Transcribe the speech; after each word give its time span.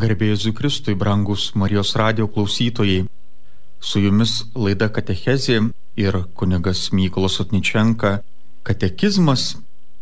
Garbėjus 0.00 0.46
Kristui, 0.56 0.94
brangus 0.96 1.50
Marijos 1.52 1.90
radio 2.00 2.24
klausytojai, 2.24 3.02
su 3.76 4.00
jumis 4.00 4.46
laida 4.56 4.88
Katechezė 4.88 5.58
ir 6.00 6.16
kunigas 6.32 6.86
Mykolas 6.96 7.36
Otničenka. 7.44 8.22
Katekizmas 8.64 9.58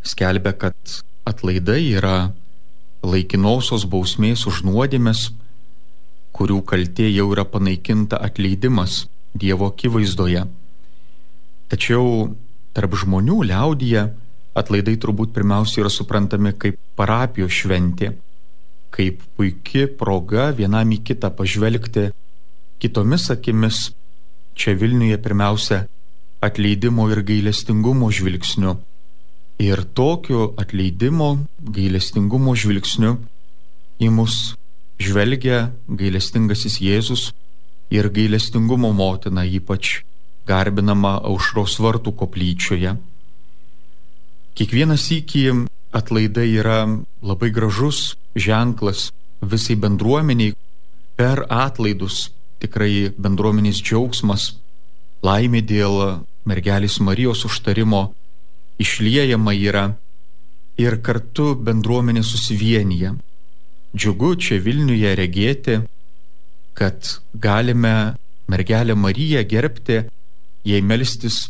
skelbia, 0.06 0.52
kad 0.54 0.76
atlaidai 1.26 1.80
yra 1.98 2.30
laikinosios 3.02 3.88
bausmės 3.90 4.46
už 4.46 4.62
nuodėmės, 4.68 5.32
kurių 6.38 6.62
kaltė 6.62 7.10
jau 7.10 7.26
yra 7.34 7.42
panaikinta 7.42 8.22
atleidimas 8.22 9.08
Dievo 9.34 9.72
akivaizdoje. 9.74 10.46
Tačiau 11.66 12.30
tarp 12.78 12.94
žmonių 12.94 13.42
liaudyje 13.50 14.06
atlaidai 14.54 14.98
turbūt 15.02 15.34
pirmiausia 15.34 15.82
yra 15.82 15.90
suprantami 15.90 16.54
kaip 16.54 16.78
parapijos 16.94 17.58
šventė 17.58 18.14
kaip 18.94 19.22
puikia 19.36 19.86
proga 20.00 20.50
vienam 20.56 20.90
į 20.94 21.00
kitą 21.06 21.30
pažvelgti 21.36 22.10
kitomis 22.80 23.28
akimis, 23.30 23.90
čia 24.54 24.74
Vilniuje 24.74 25.18
pirmiausia 25.22 25.84
atleidimo 26.40 27.08
ir 27.12 27.22
gailestingumo 27.22 28.10
žvilgsniu. 28.10 28.78
Ir 29.60 29.84
tokiu 29.94 30.54
atleidimo, 30.60 31.34
gailestingumo 31.60 32.54
žvilgsniu 32.56 33.18
į 34.00 34.08
mus 34.16 34.54
žvelgia 35.00 35.70
gailestingasis 35.88 36.80
Jėzus 36.80 37.26
ir 37.92 38.08
gailestingumo 38.08 38.92
motina 38.96 39.44
ypač 39.44 40.00
garbinama 40.48 41.18
aušros 41.28 41.76
vartų 41.84 42.14
koplyčioje. 42.22 42.96
Kiekvienas 44.56 45.04
iki 45.14 45.44
atlaidai 45.92 46.48
yra 46.60 46.80
labai 47.22 47.50
gražus 47.54 48.14
ženklas 48.34 49.10
visai 49.40 49.76
bendruomeniai 49.76 50.54
per 51.16 51.44
atlaidus 51.48 52.30
tikrai 52.60 53.10
bendruomenės 53.16 53.80
džiaugsmas, 53.80 54.54
laimė 55.24 55.62
dėl 55.64 55.96
mergelės 56.48 57.00
Marijos 57.00 57.44
užtarimo 57.48 58.10
išliejama 58.80 59.54
yra 59.56 59.84
ir 60.80 60.96
kartu 61.04 61.54
bendruomenė 61.56 62.22
susivienyje. 62.24 63.14
Džiugu 63.96 64.34
čia 64.38 64.60
Vilniuje 64.62 65.14
regėti, 65.18 65.80
kad 66.78 67.18
galime 67.34 68.14
mergelę 68.48 68.94
Mariją 68.94 69.42
gerbti, 69.44 70.04
jai 70.64 70.80
melstis 70.80 71.48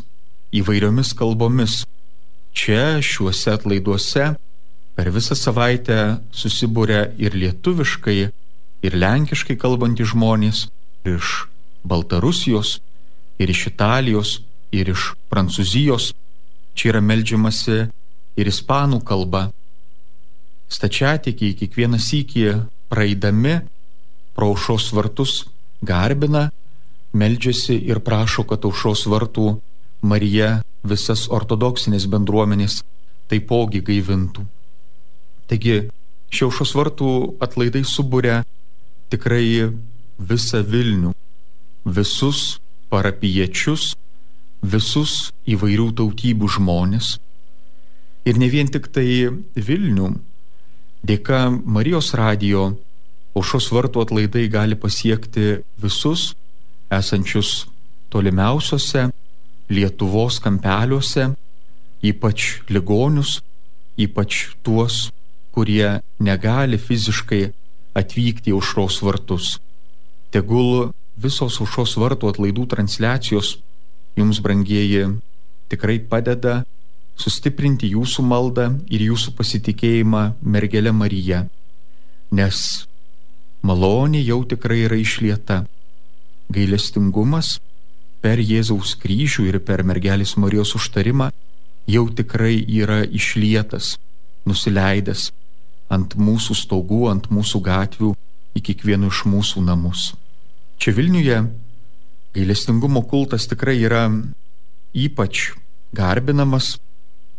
įvairiomis 0.56 1.12
kalbomis. 1.18 1.82
Čia 2.56 2.98
šiuose 3.04 3.52
atlaiduose 3.54 4.32
Per 5.00 5.08
visą 5.08 5.32
savaitę 5.32 5.96
susibūrė 6.36 7.14
ir 7.24 7.32
lietuviškai, 7.32 8.16
ir 8.84 8.96
lenkiškai 9.00 9.54
kalbantys 9.56 10.10
žmonės 10.10 10.58
iš 11.08 11.46
Baltarusijos, 11.88 12.74
ir 13.40 13.48
iš 13.48 13.62
Italijos, 13.70 14.32
ir 14.76 14.90
iš 14.92 15.14
Prancūzijos. 15.32 16.10
Čia 16.76 16.90
yra 16.92 17.00
melžiamasi 17.00 17.78
ir 18.36 18.52
ispanų 18.52 19.00
kalba. 19.08 19.46
Stačiatikiai 20.68 21.56
kiekvieną 21.56 21.96
sykį 21.96 22.44
praeidami 22.92 23.56
pro 24.36 24.52
aušos 24.52 24.92
vartus 24.92 25.34
garbina, 25.80 26.50
meldžiasi 27.16 27.80
ir 27.88 28.04
prašo, 28.04 28.44
kad 28.44 28.68
aušos 28.68 29.08
vartų 29.08 29.48
Marija 30.04 30.58
visas 30.84 31.24
ortodoksinės 31.32 32.04
bendruomenės 32.04 32.82
taipogi 33.32 33.80
gaivintų. 33.80 34.50
Taigi 35.50 35.88
šiaušos 36.30 36.76
vartų 36.78 37.12
atlaidai 37.42 37.82
subūrė 37.82 38.36
tikrai 39.10 39.72
visą 40.20 40.60
Vilnių, 40.62 41.10
visus 41.84 42.60
parapiečius, 42.92 43.94
visus 44.62 45.32
įvairių 45.50 45.88
tautybių 45.98 46.50
žmonės. 46.54 47.16
Ir 48.28 48.38
ne 48.38 48.50
vien 48.52 48.70
tik 48.70 48.90
tai 48.94 49.08
Vilnių, 49.56 50.12
dėka 51.02 51.48
Marijos 51.50 52.12
radijo 52.14 52.68
aušos 53.34 53.70
vartų 53.74 54.04
atlaidai 54.06 54.46
gali 54.52 54.78
pasiekti 54.78 55.64
visus 55.82 56.30
esančius 56.90 57.64
tolimiausiose 58.10 59.08
Lietuvos 59.70 60.40
kampeliuose, 60.42 61.28
ypač 62.02 62.60
ligonius, 62.70 63.36
ypač 63.98 64.48
tuos, 64.66 65.08
kurie 65.54 66.00
negali 66.22 66.78
fiziškai 66.78 67.50
atvykti 67.96 68.52
į 68.52 68.58
užros 68.58 69.00
vartus. 69.02 69.58
Tegul 70.30 70.92
visos 71.20 71.58
užros 71.62 71.96
vartų 71.98 72.30
atlaidų 72.30 72.66
transliacijos 72.70 73.56
jums, 74.18 74.40
brangieji, 74.42 75.16
tikrai 75.70 75.98
padeda 76.12 76.62
sustiprinti 77.20 77.90
jūsų 77.94 78.24
maldą 78.24 78.68
ir 78.88 79.04
jūsų 79.10 79.34
pasitikėjimą 79.38 80.22
mergelė 80.40 80.92
Marija, 80.96 81.44
nes 82.32 82.86
malonė 83.66 84.22
jau 84.24 84.40
tikrai 84.48 84.84
yra 84.86 84.98
išlieta. 85.00 85.64
Gailestingumas 86.50 87.58
per 88.24 88.40
Jėzaus 88.42 88.96
kryžių 89.02 89.46
ir 89.50 89.60
per 89.66 89.84
mergelės 89.86 90.34
Marijos 90.40 90.74
užtarimą 90.78 91.30
jau 91.90 92.06
tikrai 92.10 92.56
yra 92.80 93.02
išlietas, 93.04 93.94
nusileidęs 94.48 95.28
ant 95.90 96.14
mūsų 96.16 96.56
stogų, 96.56 97.04
ant 97.10 97.30
mūsų 97.34 97.60
gatvių, 97.66 98.14
į 98.56 98.62
kiekvienų 98.66 99.10
iš 99.10 99.24
mūsų 99.30 99.62
namus. 99.66 100.12
Čia 100.80 100.94
Vilniuje 100.96 101.42
gailestingumo 102.34 103.02
kultas 103.10 103.46
tikrai 103.50 103.76
yra 103.82 104.06
ypač 104.94 105.50
garbinamas, 105.94 106.78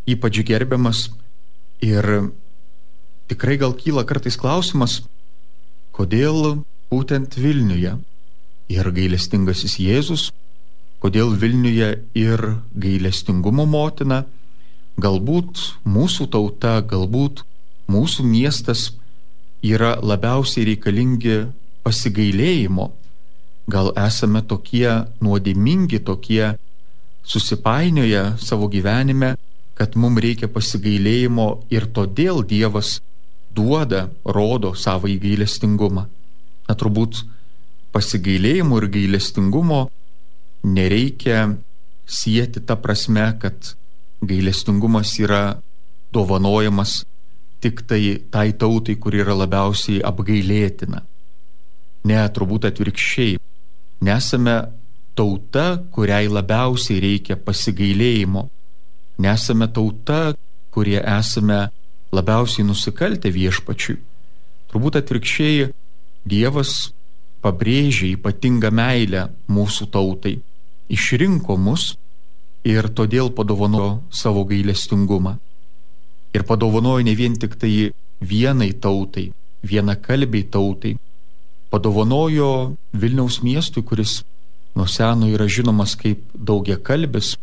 ypač 0.07 0.41
gerbiamas 0.47 1.09
ir 1.83 2.31
tikrai 3.31 3.57
gal 3.57 3.73
kyla 3.75 4.03
kartais 4.07 4.37
klausimas, 4.39 5.01
kodėl 5.95 6.63
būtent 6.91 7.37
Vilniuje 7.39 7.95
ir 8.71 8.91
gailestingasis 8.95 9.77
Jėzus, 9.79 10.29
kodėl 11.03 11.31
Vilniuje 11.35 11.93
ir 12.19 12.43
gailestingumo 12.75 13.65
motina, 13.65 14.25
galbūt 15.01 15.81
mūsų 15.87 16.27
tauta, 16.31 16.79
galbūt 16.83 17.45
mūsų 17.91 18.25
miestas 18.25 18.91
yra 19.61 19.97
labiausiai 20.01 20.65
reikalingi 20.71 21.37
pasigailėjimo. 21.85 22.89
Gal 23.71 23.91
esame 23.99 24.41
tokie 24.41 24.89
nuodimingi, 25.21 26.01
tokie 26.01 26.55
susipainioję 27.23 28.37
savo 28.41 28.67
gyvenime, 28.67 29.35
kad 29.77 29.95
mums 29.95 30.21
reikia 30.21 30.49
pasigailėjimo 30.51 31.47
ir 31.73 31.87
todėl 31.93 32.41
Dievas 32.45 32.99
duoda, 33.55 34.09
rodo 34.25 34.73
savo 34.75 35.09
įgailestingumą. 35.11 36.07
Na 36.67 36.75
turbūt 36.77 37.23
pasigailėjimo 37.93 38.79
ir 38.81 38.87
gailestingumo 38.93 39.81
nereikia 40.63 41.49
sieti 42.07 42.61
tą 42.63 42.77
prasme, 42.81 43.27
kad 43.41 43.73
gailestingumas 44.21 45.13
yra 45.19 45.43
dovanojamas 46.13 47.01
tik 47.61 47.85
tai 47.87 48.21
tai 48.33 48.51
tautai, 48.57 48.95
kuri 48.97 49.21
yra 49.21 49.35
labiausiai 49.37 50.01
apgailėtina. 50.01 51.03
Ne, 52.09 52.21
turbūt 52.33 52.65
atvirkščiai. 52.71 53.37
Nesame 54.01 54.55
tauta, 55.13 55.65
kuriai 55.93 56.25
labiausiai 56.31 57.01
reikia 57.03 57.37
pasigailėjimo. 57.37 58.47
Nesame 59.21 59.67
tauta, 59.69 60.33
kurie 60.73 60.97
esame 60.97 61.67
labiausiai 62.11 62.65
nusikaltę 62.65 63.29
viešpačiui. 63.29 63.99
Turbūt 64.71 64.97
atvirkščiai 65.01 65.69
Dievas 66.31 66.91
pabrėžia 67.41 68.11
ypatingą 68.15 68.69
meilę 68.73 69.27
mūsų 69.49 69.87
tautai, 69.93 70.35
išrinko 70.89 71.57
mus 71.57 71.95
ir 72.65 72.89
todėl 72.93 73.31
padovano 73.33 74.03
savo 74.13 74.43
gailestingumą 74.49 75.37
ir 76.33 76.43
padovanojo 76.47 77.03
ne 77.05 77.15
vien 77.15 77.35
tik 77.39 77.57
tai 77.59 77.91
vienai 78.21 78.71
tautai, 78.73 79.31
viena 79.63 79.95
kalbiai 79.95 80.43
tautai, 80.43 80.95
padovanojo 81.71 82.75
Vilniaus 82.93 83.41
miestui, 83.43 83.83
kuris 83.83 84.21
nuo 84.75 84.87
seno 84.87 85.27
yra 85.27 85.47
žinomas 85.47 85.95
kaip 85.99 86.23
daugia 86.33 86.77
kalbis, 86.77 87.35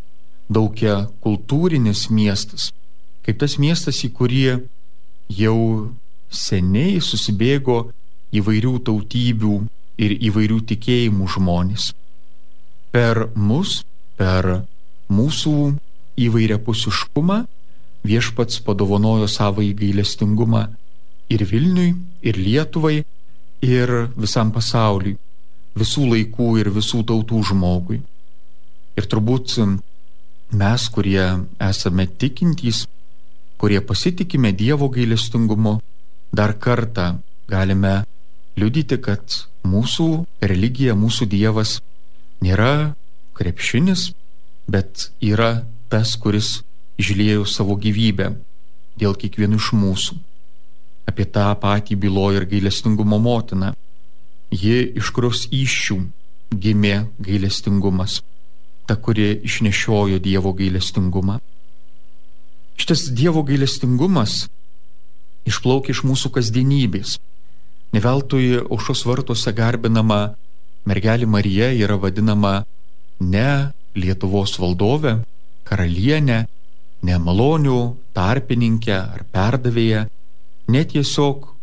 daugia 0.49 1.09
kultūrinis 1.25 2.09
miestas, 2.11 2.71
kaip 3.25 3.41
tas 3.41 3.59
miestas, 3.61 4.01
į 4.05 4.13
kurį 4.17 4.43
jau 5.29 5.59
seniai 6.33 7.01
susibėgo 7.05 7.89
įvairių 8.37 8.75
tautybių 8.85 9.55
ir 9.99 10.15
įvairių 10.31 10.61
tikėjimų 10.73 11.29
žmonės. 11.37 11.93
Per 12.93 13.29
mus, 13.37 13.83
per 14.17 14.63
mūsų 15.13 15.55
įvairiapusiškumą 16.19 17.43
viešpats 18.09 18.63
padovanojo 18.67 19.29
savo 19.29 19.63
įgailestingumą 19.65 20.67
ir 21.29 21.45
Vilniui, 21.45 21.95
ir 22.25 22.39
Lietuvai, 22.41 23.03
ir 23.65 23.93
visam 24.17 24.53
pasauliui, 24.55 25.17
visų 25.79 26.07
laikų 26.13 26.49
ir 26.63 26.71
visų 26.75 27.05
tautų 27.09 27.43
žmogui. 27.51 28.01
Ir 28.99 29.07
turbūt 29.07 29.55
mes, 30.59 30.89
kurie 30.95 31.25
esame 31.63 32.07
tikintys, 32.07 32.87
kurie 33.59 33.81
pasitikime 33.81 34.53
Dievo 34.53 34.89
gailestingumu, 34.89 35.79
dar 36.33 36.55
kartą 36.59 37.19
galime 37.49 38.05
liudyti, 38.59 38.99
kad 38.99 39.23
mūsų 39.67 40.25
religija, 40.43 40.95
mūsų 40.99 41.29
Dievas 41.31 41.79
nėra 42.43 42.95
krepšinis, 43.39 44.13
bet 44.69 45.11
yra 45.21 45.65
tas, 45.89 46.17
kuris 46.21 46.63
išlėjo 46.99 47.47
savo 47.47 47.77
gyvybę 47.79 48.33
dėl 48.99 49.15
kiekvienų 49.19 49.61
iš 49.61 49.73
mūsų. 49.79 50.19
Apie 51.09 51.25
tą 51.25 51.49
patį 51.63 51.97
byloja 51.97 52.43
ir 52.43 52.49
gailestingumo 52.51 53.19
motina. 53.23 53.75
Ji 54.51 54.81
iš 54.99 55.13
kurios 55.15 55.47
iššių 55.53 55.99
gimė 56.53 57.07
gailestingumas 57.21 58.21
ta, 58.89 58.97
kuri 58.97 59.41
išnešiojo 59.45 60.19
Dievo 60.19 60.55
gailestingumą. 60.57 61.39
Šitas 62.81 63.09
Dievo 63.13 63.43
gailestingumas 63.45 64.47
išplaukia 65.49 65.93
iš 65.93 66.05
mūsų 66.09 66.33
kasdienybės. 66.33 67.19
Neveltui 67.93 68.57
aušos 68.63 69.05
vartuose 69.09 69.53
garbinama 69.53 70.21
mergelė 70.89 71.29
Marija 71.29 71.69
yra 71.77 71.99
vadinama 72.01 72.63
ne 73.21 73.73
Lietuvos 73.99 74.55
valdove, 74.61 75.19
karalienė, 75.69 76.47
ne 77.03 77.19
malonių 77.23 77.79
tarpininkė 78.17 78.97
ar 78.97 79.25
perdavėja, 79.33 80.07
ne 80.69 80.83
tiesiog 80.85 81.55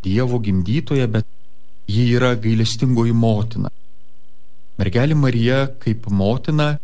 Dievo 0.00 0.38
gimdytoja, 0.40 1.04
bet 1.12 1.26
ji 1.84 2.06
yra 2.16 2.32
gailestingoji 2.40 3.12
motina. 3.12 3.68
Mergelė 4.80 5.16
Marija 5.18 5.66
kaip 5.82 6.06
motina 6.08 6.78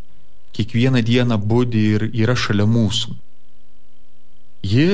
kiekvieną 0.52 1.00
dieną 1.00 1.38
būdi 1.40 1.84
ir 1.94 2.04
yra 2.12 2.34
šalia 2.36 2.66
mūsų. 2.68 3.14
Ji 4.68 4.88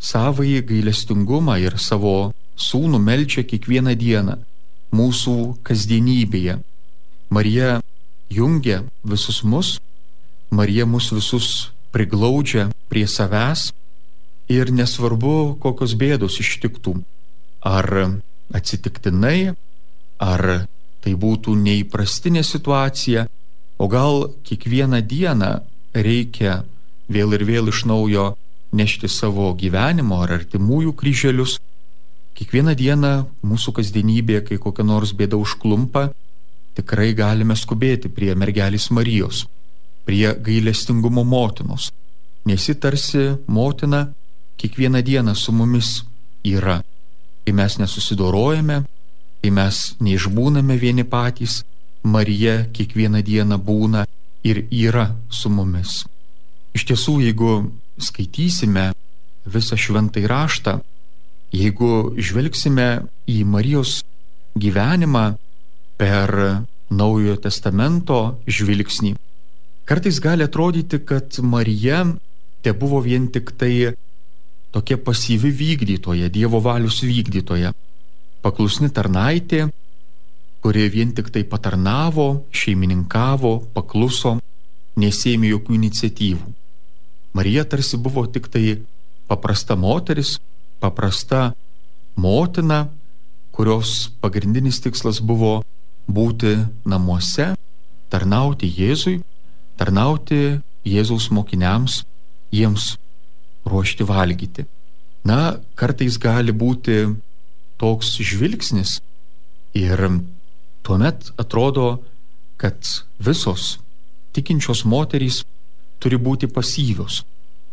savąjį 0.00 0.62
gailestingumą 0.70 1.58
ir 1.60 1.76
savo 1.76 2.32
sūnų 2.56 3.00
melčia 3.02 3.44
kiekvieną 3.44 3.92
dieną 4.00 4.38
mūsų 4.96 5.36
kasdienybėje. 5.66 6.58
Marija 7.28 7.80
jungia 8.30 8.84
visus 9.04 9.42
mus, 9.44 9.76
Marija 10.50 10.86
mus 10.86 11.10
visus 11.12 11.70
priglaudžia 11.94 12.70
prie 12.90 13.06
savęs 13.06 13.70
ir 14.52 14.70
nesvarbu, 14.70 15.56
kokios 15.62 15.96
bėdos 15.98 16.38
ištiktų. 16.42 16.94
Ar 17.66 17.88
atsitiktinai, 18.54 19.54
ar 20.22 20.66
tai 21.02 21.14
būtų 21.14 21.54
neįprastinė 21.58 22.42
situacija, 22.46 23.26
o 23.78 23.86
gal 23.90 24.30
kiekvieną 24.46 25.02
dieną 25.02 25.52
reikia 25.94 26.62
vėl 27.08 27.34
ir 27.36 27.44
vėl 27.46 27.70
iš 27.70 27.84
naujo 27.90 28.34
nešti 28.76 29.08
savo 29.08 29.52
gyvenimo 29.54 30.20
ar 30.22 30.36
artimųjų 30.40 30.94
kryželius. 30.98 31.58
Kiekvieną 32.36 32.74
dieną 32.76 33.12
mūsų 33.46 33.72
kasdienybėje, 33.78 34.42
kai 34.48 34.58
kokia 34.60 34.84
nors 34.84 35.14
bėda 35.16 35.38
užklumpa, 35.40 36.10
tikrai 36.76 37.14
galime 37.16 37.56
skubėti 37.56 38.10
prie 38.12 38.34
mergelės 38.36 38.90
Marijos, 38.92 39.46
prie 40.06 40.34
gailestingumo 40.46 41.24
motinos, 41.24 41.90
nes 42.46 42.68
ji 42.68 42.74
tarsi 42.78 43.24
motina 43.46 44.06
kiekvieną 44.56 45.02
dieną 45.02 45.34
su 45.34 45.52
mumis 45.52 46.04
yra. 46.44 46.80
Kai 47.44 47.52
mes 47.52 47.78
nesusidorojame, 47.78 48.82
kai 49.42 49.50
mes 49.50 49.96
neišbūname 50.00 50.78
vieni 50.78 51.04
patys, 51.04 51.64
Marija 52.06 52.66
kiekvieną 52.70 53.22
dieną 53.26 53.58
būna 53.58 54.04
ir 54.46 54.62
yra 54.70 55.10
su 55.30 55.50
mumis. 55.50 56.04
Iš 56.76 56.86
tiesų, 56.86 57.18
jeigu 57.26 57.50
skaitysime 57.98 58.92
visą 59.46 59.78
šventąjį 59.78 60.30
raštą, 60.30 60.78
jeigu 61.54 62.14
žvelgsime 62.18 62.88
į 63.26 63.42
Marijos 63.48 64.02
gyvenimą 64.54 65.26
per 65.98 66.62
Naujojo 66.86 67.34
testamento 67.42 68.18
žvilgsnį, 68.46 69.16
kartais 69.86 70.20
gali 70.20 70.44
atrodyti, 70.44 71.00
kad 71.06 71.38
Marija 71.42 72.04
te 72.62 72.72
buvo 72.74 73.00
vien 73.00 73.30
tik 73.32 73.54
tai 73.56 73.94
tokia 74.74 74.98
pasyvi 74.98 75.50
vykdytoja, 75.54 76.28
Dievo 76.28 76.60
valius 76.60 77.00
vykdytoja 77.06 77.72
paklusni 78.46 78.90
tarnaitė, 78.94 79.66
kuri 80.62 80.86
vien 80.92 81.12
tik 81.14 81.32
tai 81.34 81.42
patarnavo, 81.48 82.46
šeimininkavo, 82.54 83.52
pakluso, 83.74 84.36
nesėmė 85.00 85.50
jokių 85.54 85.76
iniciatyvų. 85.80 86.52
Marija 87.36 87.66
tarsi 87.68 87.98
buvo 88.00 88.24
tik 88.32 88.48
tai 88.52 88.78
paprasta 89.28 89.76
moteris, 89.76 90.36
paprasta 90.80 91.50
motina, 92.16 92.86
kurios 93.56 94.12
pagrindinis 94.22 94.80
tikslas 94.84 95.20
buvo 95.20 95.60
būti 96.06 96.54
namuose, 96.88 97.52
tarnauti 98.12 98.70
Jėzui, 98.78 99.18
tarnauti 99.78 100.58
Jėzaus 100.86 101.30
mokiniams, 101.34 102.04
jiems 102.54 102.94
ruošti 103.66 104.06
valgyti. 104.06 104.66
Na, 105.26 105.58
kartais 105.74 106.18
gali 106.22 106.54
būti 106.54 107.16
toks 107.80 108.14
žvilgsnis 108.22 109.00
ir 109.74 110.02
tuomet 110.86 111.32
atrodo, 111.36 111.98
kad 112.56 112.78
visos 113.18 113.76
tikinčios 114.36 114.84
moterys 114.86 115.42
turi 116.00 116.16
būti 116.20 116.46
pasyvios, 116.46 117.24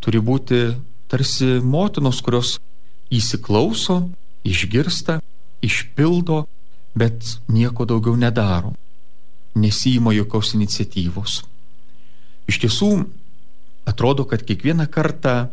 turi 0.02 0.20
būti 0.20 0.74
tarsi 1.12 1.60
motinos, 1.62 2.20
kurios 2.26 2.58
įsiklauso, 3.14 4.10
išgirsta, 4.44 5.20
išpildo, 5.62 6.44
bet 6.98 7.38
nieko 7.48 7.86
daugiau 7.86 8.18
nedaro, 8.18 8.74
nesijima 9.56 10.14
jokios 10.18 10.56
iniciatyvos. 10.58 11.44
Iš 12.50 12.60
tiesų, 12.64 12.92
atrodo, 13.88 14.26
kad 14.28 14.44
kiekvieną 14.44 14.88
kartą, 14.92 15.50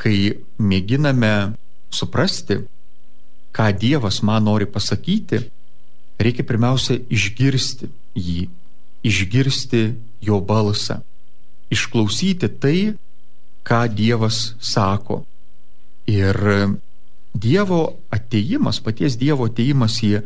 kai 0.00 0.40
mėginame 0.60 1.56
suprasti, 1.92 2.60
ką 3.52 3.70
Dievas 3.76 4.20
man 4.22 4.46
nori 4.46 4.68
pasakyti, 4.68 5.42
reikia 6.20 6.44
pirmiausia 6.46 7.00
išgirsti 7.10 7.90
jį, 8.16 8.48
išgirsti 9.06 9.82
jo 10.24 10.40
balsą, 10.44 11.00
išklausyti 11.72 12.50
tai, 12.60 12.78
ką 13.66 13.80
Dievas 13.92 14.54
sako. 14.60 15.24
Ir 16.10 16.36
Dievo 17.34 17.96
ateimas, 18.10 18.80
paties 18.82 19.16
Dievo 19.20 19.46
ateimas 19.50 20.00
į 20.02 20.20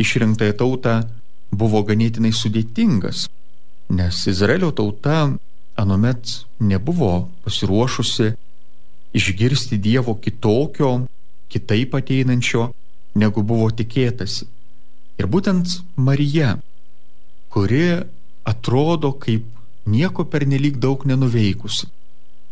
išrinktąją 0.00 0.56
tautą 0.56 0.94
buvo 1.52 1.82
ganėtinai 1.86 2.32
sudėtingas, 2.34 3.26
nes 3.88 4.26
Izraelio 4.26 4.70
tauta 4.70 5.32
anuomet 5.76 6.44
nebuvo 6.58 7.28
pasiruošusi 7.44 8.32
išgirsti 9.12 9.78
Dievo 9.78 10.14
kitokio 10.14 11.06
kitaip 11.48 11.94
ateinančio, 11.94 12.70
negu 13.14 13.42
buvo 13.42 13.70
tikėtasi. 13.70 14.44
Ir 15.16 15.28
būtent 15.32 15.78
Marija, 15.96 16.56
kuri 17.48 18.02
atrodo 18.44 19.12
kaip 19.22 19.46
nieko 19.86 20.26
pernelyg 20.28 20.76
daug 20.82 21.06
nenuveikusi, 21.08 21.88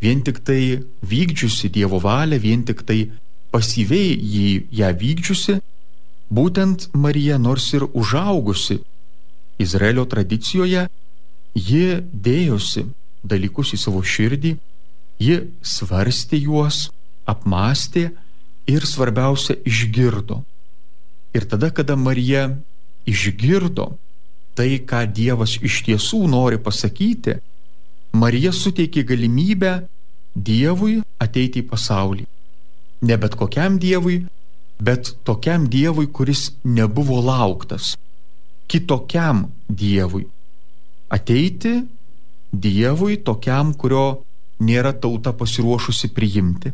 vien 0.00 0.22
tik 0.24 0.40
tai 0.46 0.80
vykdžiusi 1.02 1.68
Dievo 1.74 2.00
valią, 2.00 2.40
vien 2.40 2.64
tik 2.64 2.84
tai 2.88 3.10
pasyviai 3.52 4.14
jį 4.16 4.48
ją 4.80 4.90
vykdžiusi, 5.02 5.58
būtent 6.32 6.88
Marija 6.94 7.38
nors 7.38 7.68
ir 7.76 7.84
užaugusi 7.92 8.80
Izraelio 9.60 10.06
tradicijoje, 10.10 10.88
ji 11.54 12.02
dėjosi 12.12 12.84
dalykus 13.24 13.72
į 13.74 13.80
savo 13.80 14.02
širdį, 14.02 14.56
ji 15.22 15.36
svarstė 15.62 16.40
juos, 16.42 16.90
apmastė 17.26 18.10
ir 18.66 18.84
svarbiausia 18.86 19.56
išgirdo. 19.64 20.42
Ir 21.34 21.46
tada, 21.50 21.70
kada 21.70 21.96
Marija 21.96 22.50
išgirdo 23.06 23.94
tai, 24.54 24.78
ką 24.78 25.02
Dievas 25.10 25.56
iš 25.58 25.82
tiesų 25.86 26.24
nori 26.30 26.60
pasakyti, 26.62 27.40
Marija 28.14 28.52
suteikė 28.54 29.02
galimybę 29.08 29.72
Dievui 30.34 31.00
ateiti 31.22 31.62
į 31.62 31.68
pasaulį. 31.70 32.26
Ne 33.06 33.16
bet 33.18 33.34
kokiam 33.38 33.78
Dievui, 33.82 34.22
bet 34.78 35.14
tokiam 35.26 35.66
Dievui, 35.70 36.06
kuris 36.06 36.52
nebuvo 36.64 37.20
lauktas. 37.22 37.94
Kitokiam 38.70 39.48
Dievui. 39.68 40.26
Ateiti 41.14 41.74
Dievui 42.54 43.18
tokiam, 43.26 43.72
kurio 43.74 44.22
nėra 44.62 44.92
tauta 44.94 45.32
pasiruošusi 45.34 46.10
priimti. 46.14 46.70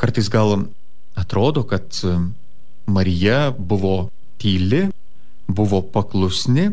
Kartais 0.00 0.28
gal 0.32 0.66
Atrodo, 1.16 1.62
kad 1.62 1.94
Marija 2.86 3.54
buvo 3.56 4.10
tyli, 4.42 4.88
buvo 5.48 5.80
paklusni, 5.94 6.68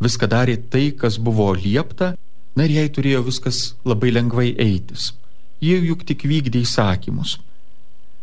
viską 0.00 0.28
darė 0.30 0.56
tai, 0.72 0.90
kas 0.96 1.18
buvo 1.20 1.50
liepta, 1.52 2.14
na 2.56 2.66
ir 2.66 2.76
jai 2.78 2.88
turėjo 2.94 3.24
viskas 3.26 3.60
labai 3.84 4.12
lengvai 4.14 4.50
eitis. 4.56 5.12
Jie 5.60 5.76
juk 5.84 6.06
tik 6.08 6.24
vykdė 6.24 6.62
įsakymus. 6.64 7.36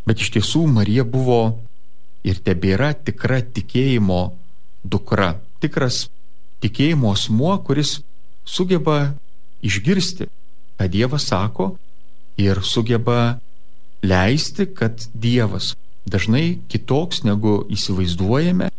Bet 0.08 0.24
iš 0.24 0.32
tiesų 0.38 0.66
Marija 0.72 1.06
buvo 1.06 1.60
ir 2.26 2.40
tebėra 2.44 2.94
tikra 2.96 3.44
tikėjimo 3.44 4.22
dukra, 4.88 5.36
tikras 5.62 6.08
tikėjimo 6.64 7.12
asmuo, 7.14 7.56
kuris 7.64 8.00
sugeba 8.48 9.14
išgirsti, 9.66 10.30
ką 10.78 10.88
Dievas 10.92 11.28
sako 11.30 11.76
ir 12.38 12.62
sugeba 12.64 13.40
leisti, 14.06 14.68
kad 14.70 15.08
Dievas 15.14 15.74
dažnai 16.08 16.60
kitoks 16.72 17.24
negu 17.28 17.60
įsivaizduojame, 17.74 18.70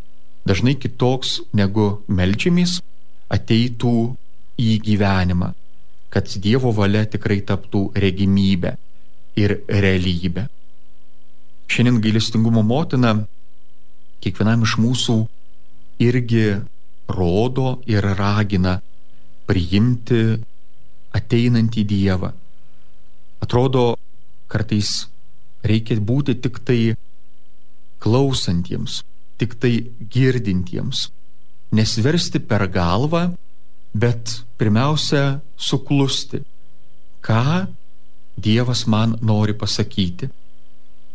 dažnai 0.49 0.75
kitoks 0.81 1.41
negu 1.53 1.99
melčiamės, 2.09 2.79
ateitų 3.29 3.95
į 4.59 4.79
gyvenimą, 4.87 5.53
kad 6.09 6.31
Dievo 6.41 6.73
valia 6.73 7.05
tikrai 7.05 7.43
taptų 7.45 7.91
regimybė 7.99 8.73
ir 9.39 9.59
realybė. 9.69 10.47
Šiandien 11.69 12.01
gailestingumo 12.01 12.63
motina 12.65 13.13
kiekvienam 14.25 14.65
iš 14.65 14.79
mūsų 14.81 15.19
irgi 16.03 16.47
rodo 17.09 17.79
ir 17.89 18.05
ragina 18.19 18.79
priimti 19.49 20.23
ateinantį 21.17 21.85
Dievą. 21.89 22.33
Atrodo, 23.43 23.97
kartais 24.51 25.09
reikia 25.65 25.99
būti 26.01 26.37
tik 26.43 26.61
tai 26.67 26.95
klausantiems, 28.03 29.03
tik 29.41 29.57
tai 29.59 29.73
girdintiems, 30.13 31.09
nesversti 31.75 32.41
per 32.41 32.67
galvą, 32.73 33.33
bet 33.95 34.43
pirmiausia 34.61 35.41
suklusti, 35.57 36.43
ką 37.25 37.67
Dievas 38.39 38.85
man 38.87 39.17
nori 39.23 39.55
pasakyti. 39.59 40.29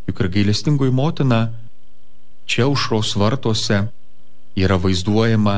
Juk 0.09 0.19
ir 0.19 0.27
gailestingoji 0.33 0.91
motina 0.91 1.53
čia 2.45 2.67
užros 2.67 3.13
vartuose 3.15 3.85
yra 4.59 4.75
vaizduojama 4.75 5.55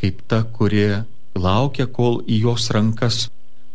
kaip 0.00 0.22
ta, 0.28 0.42
kuri 0.44 1.02
laukia, 1.36 1.86
kol 1.86 2.20
į 2.26 2.42
jos 2.46 2.70
rankas 2.74 3.26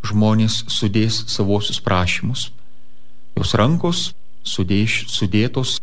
žmonės 0.06 0.64
sudės 0.72 1.22
savosius 1.30 1.82
prašymus. 1.84 2.50
Jos 3.38 3.54
rankos 3.58 4.12
sudėš, 4.48 5.06
sudėtos 5.12 5.80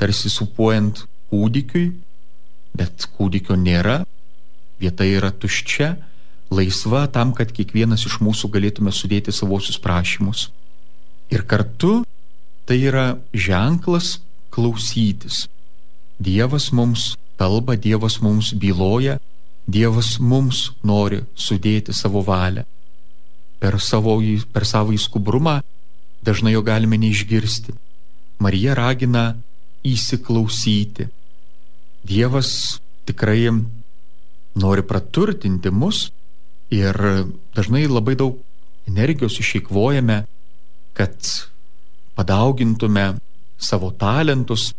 tarsi 0.00 0.30
supuojant 0.32 1.04
kūdikiui, 1.30 1.90
bet 2.74 3.06
kūdikio 3.16 3.56
nėra, 3.58 4.02
vieta 4.80 5.06
yra 5.06 5.30
tuščia, 5.30 5.94
laisva 6.50 7.04
tam, 7.12 7.34
kad 7.36 7.52
kiekvienas 7.54 8.06
iš 8.08 8.18
mūsų 8.24 8.50
galėtume 8.54 8.92
sudėti 8.94 9.34
savosius 9.34 9.78
prašymus. 9.82 10.48
Ir 11.30 11.44
kartu 11.46 12.00
tai 12.66 12.80
yra 12.90 13.20
ženklas 13.34 14.18
klausytis. 14.50 15.46
Dievas 16.18 16.70
mums 16.74 17.14
kalba, 17.40 17.76
Dievas 17.78 18.18
mums 18.20 18.52
byloja, 18.52 19.18
Dievas 19.70 20.16
mums 20.18 20.70
nori 20.82 21.20
sudėti 21.38 21.94
savo 21.94 22.24
valią 22.26 22.64
per 23.60 23.76
savo, 23.78 24.16
per 24.52 24.66
savo 24.66 24.94
įskubrumą 24.96 25.60
dažnai 26.24 26.54
jo 26.54 26.62
galime 26.64 26.98
neišgirsti. 27.00 27.74
Marija 28.40 28.74
ragina 28.74 29.34
įsiklausyti. 29.86 31.06
Dievas 32.04 32.80
tikrai 33.08 33.50
nori 34.60 34.82
praturtinti 34.82 35.70
mus 35.70 36.08
ir 36.72 36.96
dažnai 37.56 37.86
labai 37.86 38.16
daug 38.16 38.40
energijos 38.88 39.38
išeikvojame, 39.40 40.24
kad 40.96 41.14
padaugintume 42.16 43.06
savo 43.60 43.90
talentus, 43.90 44.70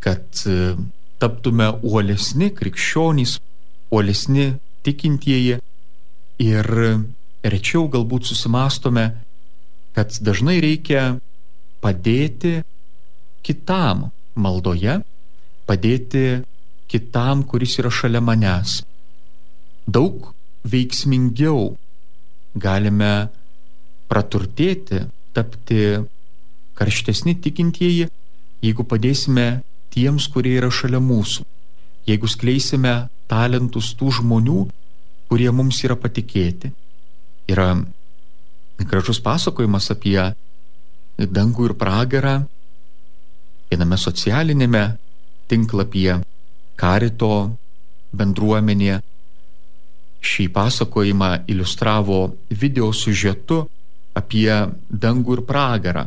kad 0.00 0.24
e, 0.46 0.74
taptume 1.20 1.68
uolesni 1.82 2.50
krikščionys, 2.56 3.36
uolesni 3.90 4.54
tikintieji 4.86 5.58
ir 6.42 6.66
rečiau 7.46 7.86
galbūt 7.90 8.28
susimastome, 8.30 9.06
kad 9.96 10.12
dažnai 10.20 10.58
reikia 10.60 11.16
padėti 11.80 12.60
kitam 13.46 14.10
maldoje, 14.36 14.98
padėti 15.66 16.42
kitam, 16.90 17.44
kuris 17.48 17.78
yra 17.80 17.90
šalia 17.90 18.20
manęs. 18.22 18.82
Daug 19.86 20.32
veiksmingiau 20.66 21.76
galime 22.58 23.28
praturtėti, 24.10 25.06
tapti 25.36 25.80
karštesni 26.76 27.36
tikintieji, 27.42 28.08
jeigu 28.64 28.86
padėsime 28.88 29.46
tiems, 29.94 30.28
kurie 30.32 30.56
yra 30.60 30.70
šalia 30.72 31.00
mūsų. 31.02 31.46
Jeigu 32.06 32.28
skleisime 32.30 33.08
talentus 33.26 33.92
tų 33.98 34.12
žmonių, 34.20 34.64
kurie 35.30 35.50
mums 35.50 35.82
yra 35.84 35.96
patikėti 35.98 36.70
yra 37.46 37.76
gražus 38.78 39.20
pasakojimas 39.22 39.90
apie 39.94 40.18
dangų 41.16 41.70
ir 41.70 41.74
pragarą 41.78 42.36
viename 43.70 43.98
socialinėme 43.98 44.84
tinklapyje 45.50 46.20
Karito 46.76 47.30
bendruomenė. 48.16 48.98
Šį 50.26 50.44
pasakojimą 50.52 51.30
iliustravo 51.48 52.18
video 52.50 52.90
sužetu 52.92 53.62
apie 54.18 54.50
dangų 54.90 55.38
ir 55.38 55.42
pragarą. 55.48 56.04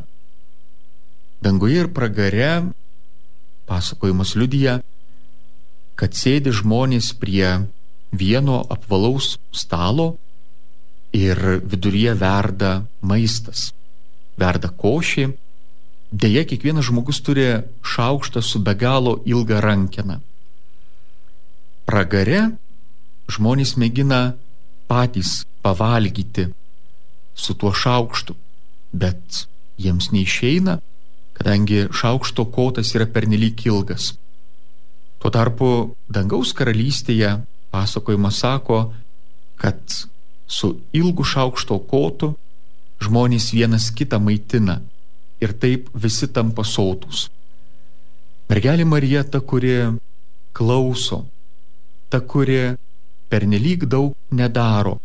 Danguje 1.41 1.85
ir 1.85 1.89
pragare 1.95 2.51
pasakojimas 3.69 4.35
liudyja, 4.35 4.79
kad 5.99 6.15
sėdi 6.15 6.53
žmonės 6.55 7.11
prie 7.19 7.67
vieno 8.15 8.61
apvalaus 8.71 9.35
stalo 9.51 10.13
ir 11.11 11.59
viduryje 11.59 12.13
verda 12.21 12.71
maistas, 13.01 13.69
verda 14.39 14.71
košė. 14.71 15.29
Deja, 16.09 16.45
kiekvienas 16.47 16.87
žmogus 16.87 17.19
turi 17.21 17.49
šaukštą 17.85 18.41
su 18.41 18.61
be 18.63 18.73
galo 18.79 19.19
ilga 19.29 19.59
rankena. 19.61 20.21
Pragare 21.85 22.47
žmonės 23.29 23.75
mėgina 23.77 24.21
patys 24.89 25.43
pavalgyti 25.61 26.47
su 27.35 27.53
tuo 27.53 27.73
šaukštu, 27.75 28.33
bet 28.93 29.43
jiems 29.77 30.09
neišeina, 30.15 30.79
kadangi 31.37 31.85
šaukšto 31.93 32.47
kotas 32.55 32.95
yra 32.97 33.05
pernelyg 33.05 33.61
ilgas. 33.69 34.13
Tuo 35.19 35.31
tarpu 35.35 35.69
dangaus 36.07 36.53
karalystėje 36.55 37.33
pasakojimas 37.73 38.39
sako, 38.39 38.93
kad 39.59 39.79
su 40.47 40.69
ilgu 40.95 41.25
šaukšto 41.27 41.77
kotu 41.91 42.31
žmonės 43.03 43.51
vienas 43.51 43.89
kitą 43.95 44.19
maitina 44.23 44.79
ir 45.43 45.51
taip 45.59 45.89
visi 45.93 46.29
tampa 46.31 46.63
sautus. 46.63 47.27
Mergelė 48.49 48.85
Marija 48.87 49.25
ta, 49.27 49.41
kuri 49.43 49.75
klauso, 50.55 51.25
ta, 52.09 52.19
kuri 52.19 52.75
pernelyg 53.29 53.85
daug 53.91 54.15
nedaro, 54.31 54.97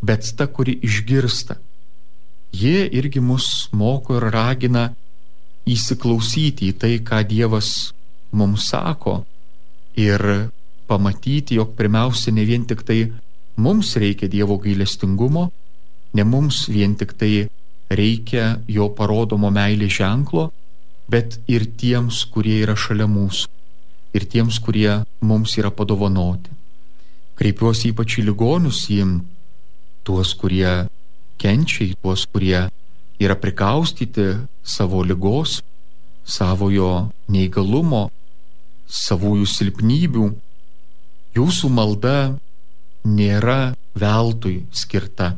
bet 0.00 0.30
ta, 0.38 0.46
kuri 0.46 0.78
išgirsta. 0.86 1.58
Jie 2.54 2.86
irgi 2.96 3.20
mus 3.20 3.68
moko 3.76 4.16
ir 4.16 4.30
ragina 4.32 4.86
įsiklausyti 5.68 6.70
į 6.70 6.78
tai, 6.80 6.94
ką 7.04 7.20
Dievas 7.28 7.90
mums 8.32 8.70
sako 8.70 9.18
ir 9.98 10.24
pamatyti, 10.88 11.58
jog 11.58 11.74
pirmiausia 11.76 12.32
ne 12.32 12.44
vien 12.48 12.64
tik 12.68 12.84
tai 12.86 13.02
Mums 13.58 13.96
reikia 13.96 14.28
Dievo 14.30 14.54
gailestingumo, 14.62 15.48
ne 16.14 16.24
mums 16.24 16.68
vien 16.70 16.94
tik 16.94 17.16
tai 17.18 17.48
reikia 17.90 18.60
jo 18.70 18.86
parodomo 18.94 19.50
meilės 19.50 19.96
ženklo, 19.98 20.44
bet 21.10 21.40
ir 21.50 21.64
tiems, 21.80 22.20
kurie 22.30 22.60
yra 22.62 22.76
šalia 22.78 23.08
mūsų, 23.10 23.50
ir 24.14 24.26
tiems, 24.30 24.60
kurie 24.62 25.00
mums 25.26 25.56
yra 25.58 25.72
padovanoti. 25.74 26.54
Kreipiuosi 27.34 27.90
ypač 27.90 28.20
į 28.20 28.28
ligonius, 28.28 28.84
į 28.94 29.02
tuos, 30.06 30.36
kurie 30.38 30.86
kenčia, 31.42 31.88
į 31.90 31.98
tuos, 31.98 32.28
kurie 32.30 32.68
yra 33.18 33.34
prikaustyti 33.42 34.28
savo 34.62 35.02
lygos, 35.02 35.64
savojo 36.22 37.08
neįgalumo, 37.26 38.06
savųjų 38.88 39.46
silpnybių. 39.48 40.28
Jūsų 41.36 41.70
malda 41.70 42.16
nėra 43.04 43.74
veltui 43.98 44.64
skirta. 44.72 45.36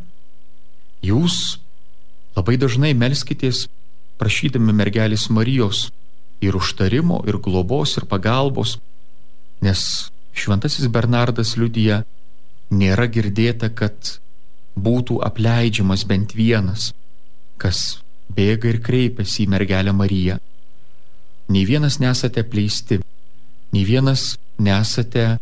Jūs 1.04 1.58
labai 2.36 2.56
dažnai 2.60 2.92
melskitės 2.94 3.66
prašydami 4.20 4.72
mergelės 4.76 5.28
Marijos 5.32 5.88
ir 6.44 6.56
užtarimo, 6.56 7.20
ir 7.28 7.40
globos, 7.42 7.96
ir 7.98 8.06
pagalbos. 8.08 8.78
Nes 9.60 10.10
šventasis 10.36 10.88
Bernardas 10.92 11.56
liudija, 11.60 12.02
nėra 12.70 13.08
girdėta, 13.12 13.68
kad 13.72 14.18
būtų 14.78 15.20
apleidžiamas 15.26 16.06
bent 16.08 16.36
vienas, 16.36 16.92
kas 17.60 18.00
bėga 18.30 18.70
ir 18.70 18.80
kreipiasi 18.84 19.44
į 19.44 19.50
mergelę 19.50 19.92
Mariją. 19.96 20.38
Nei 21.50 21.66
vienas 21.66 21.98
nesate 21.98 22.44
pleisti, 22.46 23.00
nei 23.72 23.84
vienas 23.86 24.36
nesate 24.58 25.38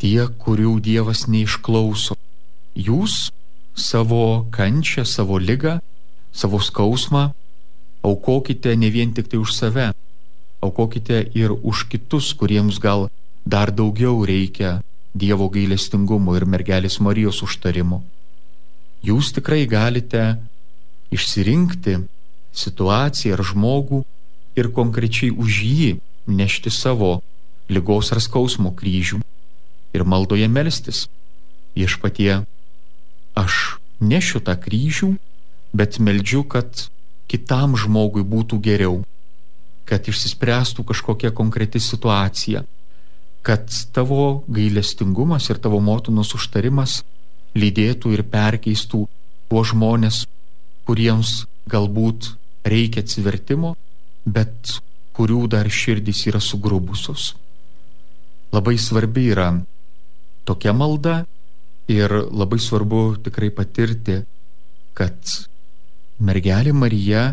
tie, 0.00 0.26
kurių 0.42 0.78
Dievas 0.80 1.26
neišklauso. 1.28 2.16
Jūs 2.74 3.30
savo 3.76 4.46
kančią, 4.54 5.04
savo 5.04 5.38
lygą, 5.38 5.78
savo 6.32 6.60
skausmą 6.62 7.30
aukokite 8.02 8.76
ne 8.76 8.90
vien 8.90 9.12
tik 9.12 9.28
tai 9.28 9.38
už 9.38 9.52
save, 9.54 9.90
aukokite 10.60 11.24
ir 11.34 11.52
už 11.52 11.88
kitus, 11.88 12.32
kuriems 12.32 12.80
gal 12.80 13.08
dar 13.44 13.72
daugiau 13.72 14.24
reikia 14.24 14.80
Dievo 15.14 15.48
gailestingumo 15.50 16.36
ir 16.38 16.46
mergelės 16.46 17.00
Marijos 17.02 17.42
užtarimo. 17.42 18.00
Jūs 19.02 19.32
tikrai 19.34 19.64
galite 19.66 20.38
išsirinkti 21.10 21.96
situaciją 22.54 23.34
ar 23.34 23.42
žmogų 23.42 24.04
ir 24.54 24.70
konkrečiai 24.76 25.32
už 25.34 25.62
jį 25.66 25.90
nešti 26.30 26.70
savo 26.70 27.18
lygos 27.70 28.12
ar 28.14 28.20
skausmo 28.22 28.72
kryžių 28.76 29.20
ir 29.96 30.06
maldoje 30.06 30.48
melstis. 30.50 31.06
Viešpatie, 31.78 32.42
aš 33.38 33.78
nešiu 34.02 34.42
tą 34.42 34.56
kryžių, 34.58 35.14
bet 35.72 36.00
meldžiu, 36.02 36.42
kad 36.44 36.88
kitam 37.30 37.78
žmogui 37.78 38.26
būtų 38.26 38.58
geriau, 38.62 39.00
kad 39.86 40.06
išsispręstų 40.10 40.84
kažkokia 40.90 41.30
konkreti 41.34 41.82
situacija 41.82 42.66
kad 43.42 43.72
tavo 43.92 44.44
gailestingumas 44.46 45.48
ir 45.50 45.58
tavo 45.58 45.80
motinos 45.80 46.34
užtarimas 46.36 47.00
lydėtų 47.56 48.12
ir 48.14 48.22
perkeistų 48.30 49.06
tuos 49.50 49.72
žmonės, 49.72 50.24
kuriems 50.86 51.44
galbūt 51.70 52.34
reikia 52.68 53.02
atsivertimo, 53.02 53.74
bet 54.24 54.76
kurių 55.16 55.46
dar 55.50 55.70
širdys 55.72 56.26
yra 56.30 56.40
sugrubusios. 56.40 57.34
Labai 58.50 58.76
svarbi 58.78 59.28
yra 59.30 59.48
tokia 60.44 60.72
malda 60.74 61.24
ir 61.88 62.10
labai 62.10 62.58
svarbu 62.58 63.20
tikrai 63.24 63.50
patirti, 63.54 64.20
kad 64.94 65.16
mergelė 66.18 66.72
Marija 66.74 67.30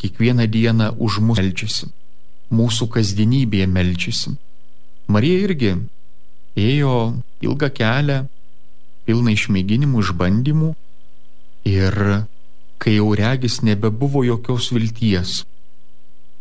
kiekvieną 0.00 0.44
dieną 0.46 0.90
už 1.00 1.20
mus 1.24 1.40
melčiasi, 1.40 1.88
mūsų 2.52 2.90
kasdienybėje 2.92 3.66
melčiasi 3.66 4.36
Marija 5.06 5.42
irgi 5.46 5.68
ėjo 6.58 6.94
ilgą 7.46 7.68
kelią, 7.70 8.22
pilną 9.06 9.34
išmėginimų, 9.36 10.00
išbandymų 10.02 10.70
ir 11.70 11.94
kai 12.82 12.96
jau 12.96 13.12
regis 13.14 13.60
nebebuvo 13.62 14.24
jokios 14.26 14.72
vilties, 14.74 15.44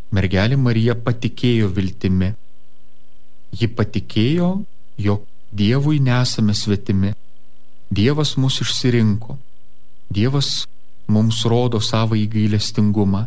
mergelė 0.09 0.57
Marija 0.57 0.95
patikėjo 0.97 1.69
viltimi. 1.77 2.31
Ji 3.55 3.69
patikėjo, 3.71 4.50
jog 5.00 5.24
Dievui 5.55 6.01
nesame 6.03 6.53
svetimi. 6.53 7.13
Dievas 7.88 8.35
mus 8.35 8.59
išsirinko. 8.59 9.38
Dievas 10.12 10.65
mums 11.07 11.45
rodo 11.47 11.79
savo 11.79 12.17
įgailestingumą. 12.19 13.25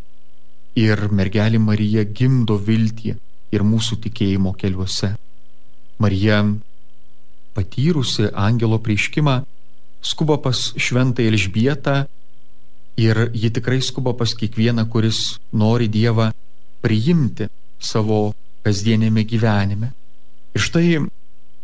Ir 0.77 1.09
mergelė 1.09 1.59
Marija 1.63 2.05
gimdo 2.05 2.59
viltį 2.61 3.15
ir 3.55 3.65
mūsų 3.65 3.99
tikėjimo 4.05 4.53
keliuose. 4.61 5.15
Marija, 5.99 6.43
patyrusi 7.57 8.29
angelo 8.35 8.79
prieškimą, 8.79 9.41
skuba 10.03 10.37
pas 10.39 10.75
šventą 10.77 11.25
Elžbietą 11.27 12.05
ir 13.01 13.31
ji 13.35 13.51
tikrai 13.51 13.81
skuba 13.83 14.13
pas 14.15 14.35
kiekvieną, 14.35 14.85
kuris 14.93 15.39
nori 15.53 15.89
Dievą 15.89 16.31
priimti 16.85 17.49
savo 17.81 18.35
kasdienėme 18.67 19.25
gyvenime. 19.25 19.95
Ir 20.59 20.65
štai, 20.65 20.87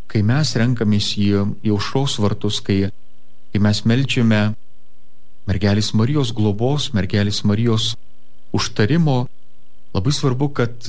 kai 0.07 0.21
mes 0.23 0.53
renkamės 0.55 1.17
į, 1.19 1.25
į 1.67 1.73
aušros 1.75 2.21
vartus, 2.23 2.61
kai, 2.63 2.93
kai 3.51 3.59
mes 3.59 3.81
melčiame 3.91 4.53
mergelis 5.51 5.89
Marijos 5.99 6.31
globos, 6.31 6.93
mergelis 6.95 7.41
Marijos 7.43 7.97
užtarimo, 8.55 9.25
labai 9.97 10.13
svarbu, 10.15 10.47
kad 10.55 10.87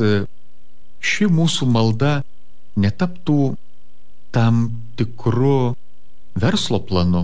ši 1.02 1.30
mūsų 1.34 1.66
malda 1.66 2.20
netaptų 2.78 3.56
tam 4.38 4.62
tikru 5.02 5.74
verslo 6.38 6.84
planu, 6.86 7.24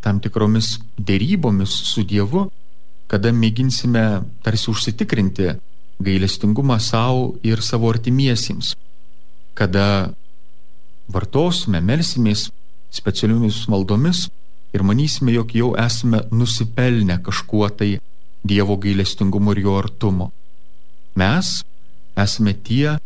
tam 0.00 0.24
tikromis 0.24 0.78
dėrybomis 0.96 1.76
su 1.90 2.06
Dievu, 2.08 2.46
kada 3.12 3.36
mėginsime 3.36 4.06
tarsi 4.40 4.72
užsitikrinti 4.72 5.52
gailestingumą 6.00 6.80
savo 6.80 7.34
ir 7.44 7.60
savo 7.60 7.92
artimiesiems, 7.92 8.72
kada 9.52 10.16
vartosime, 11.08 11.80
melsimės 11.80 12.50
specialiomis 12.92 13.64
maldomis 13.72 14.26
ir 14.72 14.84
manysime, 14.86 15.32
jog 15.32 15.54
jau 15.56 15.72
esame 15.78 16.22
nusipelnę 16.30 17.20
kažkuo 17.24 17.68
tai 17.70 17.98
Dievo 18.42 18.74
gailestingumo 18.76 19.52
ir 19.54 19.60
jo 19.62 19.76
artumo. 19.78 20.32
Mes 21.14 21.60
esame 22.18 22.56
tie, 22.58 22.96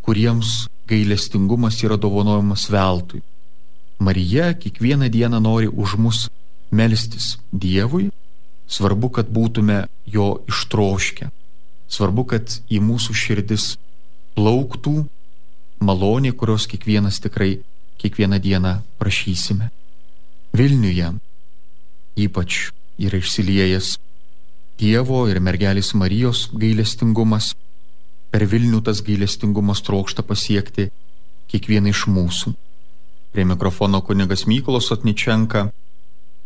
kuriems 0.00 0.70
gailestingumas 0.88 1.82
yra 1.84 1.98
dovanojamas 2.00 2.70
veltui. 2.72 3.20
Marija 3.98 4.54
kiekvieną 4.54 5.10
dieną 5.12 5.40
nori 5.40 5.68
už 5.68 5.96
mus 6.00 6.28
melstis 6.70 7.36
Dievui, 7.52 8.10
svarbu, 8.68 9.10
kad 9.10 9.28
būtume 9.28 9.86
jo 10.06 10.40
ištroškę, 10.48 11.28
svarbu, 11.88 12.24
kad 12.24 12.58
į 12.72 12.80
mūsų 12.80 13.16
širdis 13.16 13.76
plauktų 14.36 15.06
malonė, 15.80 16.32
kurios 16.32 16.66
kiekvienas 16.70 17.20
tikrai 17.24 17.58
kiekvieną 18.00 18.40
dieną 18.40 18.80
prašysime. 18.98 19.70
Vilniuje 20.56 21.12
ypač 22.16 22.70
yra 22.98 23.20
išsiliejęs 23.20 23.96
Dievo 24.76 25.22
ir 25.28 25.38
mergelės 25.40 25.94
Marijos 25.96 26.50
gailestingumas 26.52 27.54
per 28.32 28.44
Vilnių 28.44 28.82
tas 28.84 29.00
gailestingumas 29.04 29.80
trokšta 29.84 30.20
pasiekti 30.20 30.90
kiekvieną 31.48 31.92
iš 31.92 32.02
mūsų. 32.12 32.52
Prie 33.32 33.44
mikrofono 33.48 34.02
kunigas 34.04 34.44
Mykolas 34.48 34.90
Atničenka 34.92 35.70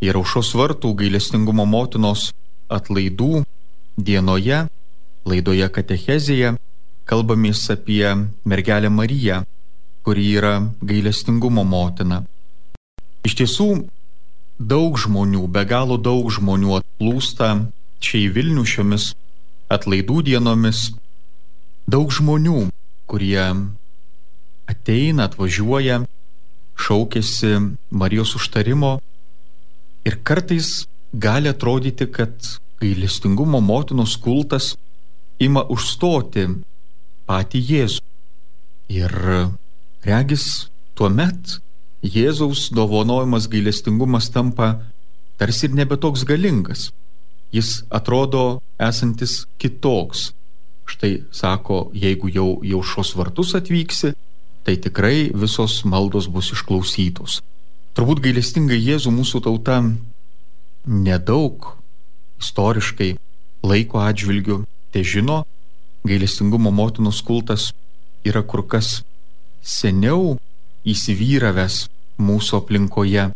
ir 0.02 0.18
aušos 0.18 0.52
vartų 0.58 0.92
gailestingumo 1.02 1.66
motinos 1.66 2.28
atlaidų 2.70 3.42
dienoje, 3.98 4.66
laidoje 5.26 5.66
Katechezėje, 5.74 6.54
kalbamės 7.08 7.62
apie 7.72 8.04
mergelę 8.44 8.90
Mariją, 8.90 9.42
kuri 10.04 10.26
yra 10.38 10.54
gailestingumo 10.82 11.64
motina. 11.64 12.22
Iš 13.26 13.36
tiesų, 13.40 13.68
daug 14.58 14.96
žmonių, 15.00 15.46
be 15.48 15.64
galo 15.68 15.96
daug 16.00 16.30
žmonių 16.32 16.80
atplūsta 16.80 17.50
čia 18.00 18.16
į 18.24 18.28
Vilnių 18.36 18.64
šiomis 18.64 19.12
atlaidų 19.70 20.22
dienomis 20.30 20.90
daug 21.90 22.12
žmonių, 22.12 22.68
kurie 23.10 23.44
ateina, 24.70 25.26
atvažiuoja, 25.26 26.04
šaukėsi 26.80 27.52
Marijos 27.90 28.36
užtarimo 28.38 28.98
ir 30.06 30.16
kartais 30.24 30.86
gali 31.12 31.50
atrodyti, 31.50 32.06
kad 32.06 32.32
gailestingumo 32.80 33.60
motinos 33.60 34.16
kultas 34.16 34.74
ima 35.38 35.64
užstoti 35.68 36.46
patį 37.30 37.62
Jėzų. 37.70 38.02
Ir 38.90 39.14
regis 40.02 40.46
tuo 40.98 41.06
met 41.14 41.60
Jėzaus 42.02 42.66
dovanojimas 42.74 43.46
gailestingumas 43.52 44.32
tampa 44.34 44.72
tarsi 45.38 45.68
ir 45.68 45.78
nebe 45.78 46.00
toks 46.00 46.26
galingas. 46.26 46.90
Jis 47.54 47.80
atrodo 47.90 48.60
esantis 48.82 49.44
kitoks, 49.62 50.30
Štai 50.90 51.22
sako, 51.30 51.90
jeigu 51.94 52.28
jau 52.34 52.48
jau 52.66 52.80
šios 52.82 53.14
vartus 53.14 53.54
atvyksi, 53.54 54.10
tai 54.66 54.74
tikrai 54.74 55.30
visos 55.30 55.84
maldos 55.86 56.26
bus 56.26 56.50
išklausytos. 56.56 57.38
Turbūt 57.94 58.22
gailestingai 58.24 58.78
Jėzų 58.78 59.12
mūsų 59.14 59.42
tauta 59.46 59.78
nedaug 60.86 61.70
istoriškai 62.42 63.12
laiko 63.62 64.02
atžvilgių 64.02 64.62
te 64.90 65.04
žino, 65.06 65.44
gailestingumo 66.06 66.70
motinos 66.70 67.20
kultas 67.22 67.70
yra 68.24 68.42
kur 68.42 68.66
kas 68.66 69.02
seniau 69.62 70.38
įsivyravęs 70.88 71.84
mūsų 72.20 72.56
aplinkoje. 72.62 73.28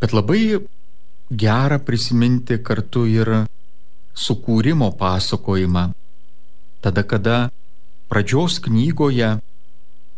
Bet 0.00 0.14
labai 0.16 0.60
gera 1.30 1.78
prisiminti 1.78 2.58
kartu 2.62 3.06
ir 3.06 3.32
sukūrimo 4.14 4.90
pasakojimą 4.98 5.90
tada 6.80 7.02
kada 7.02 7.50
pradžios 8.08 8.58
knygoje 8.58 9.38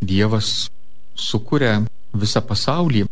Dievas 0.03 0.67
sukuria 1.15 1.85
visą 2.11 2.41
pasaulį, 2.43 3.05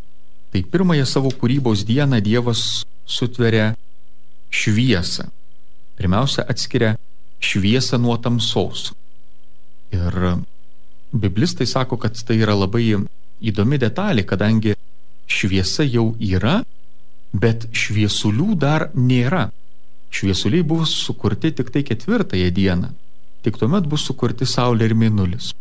tai 0.52 0.64
pirmąją 0.68 1.06
savo 1.08 1.32
kūrybos 1.32 1.86
dieną 1.88 2.20
Dievas 2.20 2.84
sutveria 3.08 3.72
šviesą. 4.52 5.30
Pirmiausia, 5.96 6.44
atskiria 6.44 6.98
šviesą 7.42 7.98
nuo 7.98 8.18
tamsos. 8.18 8.92
Ir 9.92 10.18
biblistai 11.12 11.68
sako, 11.68 11.98
kad 11.98 12.16
tai 12.24 12.40
yra 12.40 12.56
labai 12.56 12.96
įdomi 13.42 13.80
detalė, 13.82 14.24
kadangi 14.28 14.78
šviesa 15.32 15.84
jau 15.88 16.14
yra, 16.22 16.62
bet 17.34 17.68
šviesulių 17.76 18.56
dar 18.60 18.90
nėra. 18.96 19.50
Šviesuliai 20.12 20.64
buvo 20.68 20.86
sukurti 20.86 21.54
tik 21.56 21.72
tai 21.72 21.84
ketvirtąją 21.88 22.52
dieną. 22.52 22.92
Tik 23.42 23.58
tuomet 23.58 23.88
bus 23.90 24.04
sukurti 24.06 24.46
Saulė 24.46 24.90
ir 24.90 24.96
Mėnulis. 24.96 25.54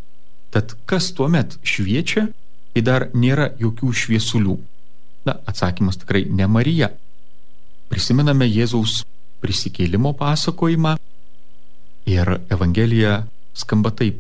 Tad 0.51 0.75
kas 0.91 1.13
tuomet 1.15 1.57
šviečia, 1.63 2.27
kai 2.75 2.83
dar 2.83 3.09
nėra 3.15 3.53
jokių 3.63 3.93
šviesulių? 4.03 4.57
Na, 5.27 5.37
atsakymas 5.47 6.01
tikrai 6.01 6.25
ne 6.27 6.49
Marija. 6.51 6.91
Prisimename 7.91 8.49
Jėzaus 8.51 9.05
prisikėlimo 9.41 10.13
pasakojimą 10.19 10.97
ir 12.11 12.41
Evangelija 12.51 13.25
skamba 13.55 13.93
taip. 13.95 14.19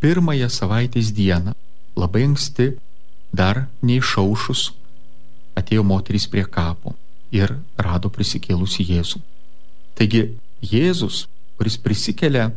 Pirmąją 0.00 0.48
savaitės 0.52 1.12
dieną, 1.16 1.54
labai 1.96 2.26
anksti, 2.28 2.74
dar 3.32 3.64
neišaušus, 3.82 4.68
atėjo 5.56 5.84
moterys 5.88 6.28
prie 6.28 6.44
kapo 6.44 6.92
ir 7.32 7.56
rado 7.80 8.10
prisikėlusi 8.12 8.84
Jėzų. 8.90 9.22
Taigi 9.96 10.22
Jėzus, 10.60 11.24
kuris 11.56 11.78
prisikelia 11.80 12.50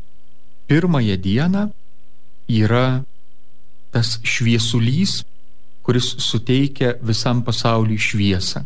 pirmąją 0.68 1.16
dieną, 1.24 1.64
yra 2.50 3.04
tas 3.94 4.20
šviesulys, 4.24 5.24
kuris 5.84 6.12
suteikia 6.22 6.98
visam 7.02 7.42
pasauliu 7.46 7.98
šviesą. 7.98 8.66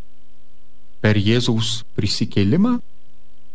Per 1.04 1.20
Jėzaus 1.20 1.84
prisikėlimą 1.96 2.80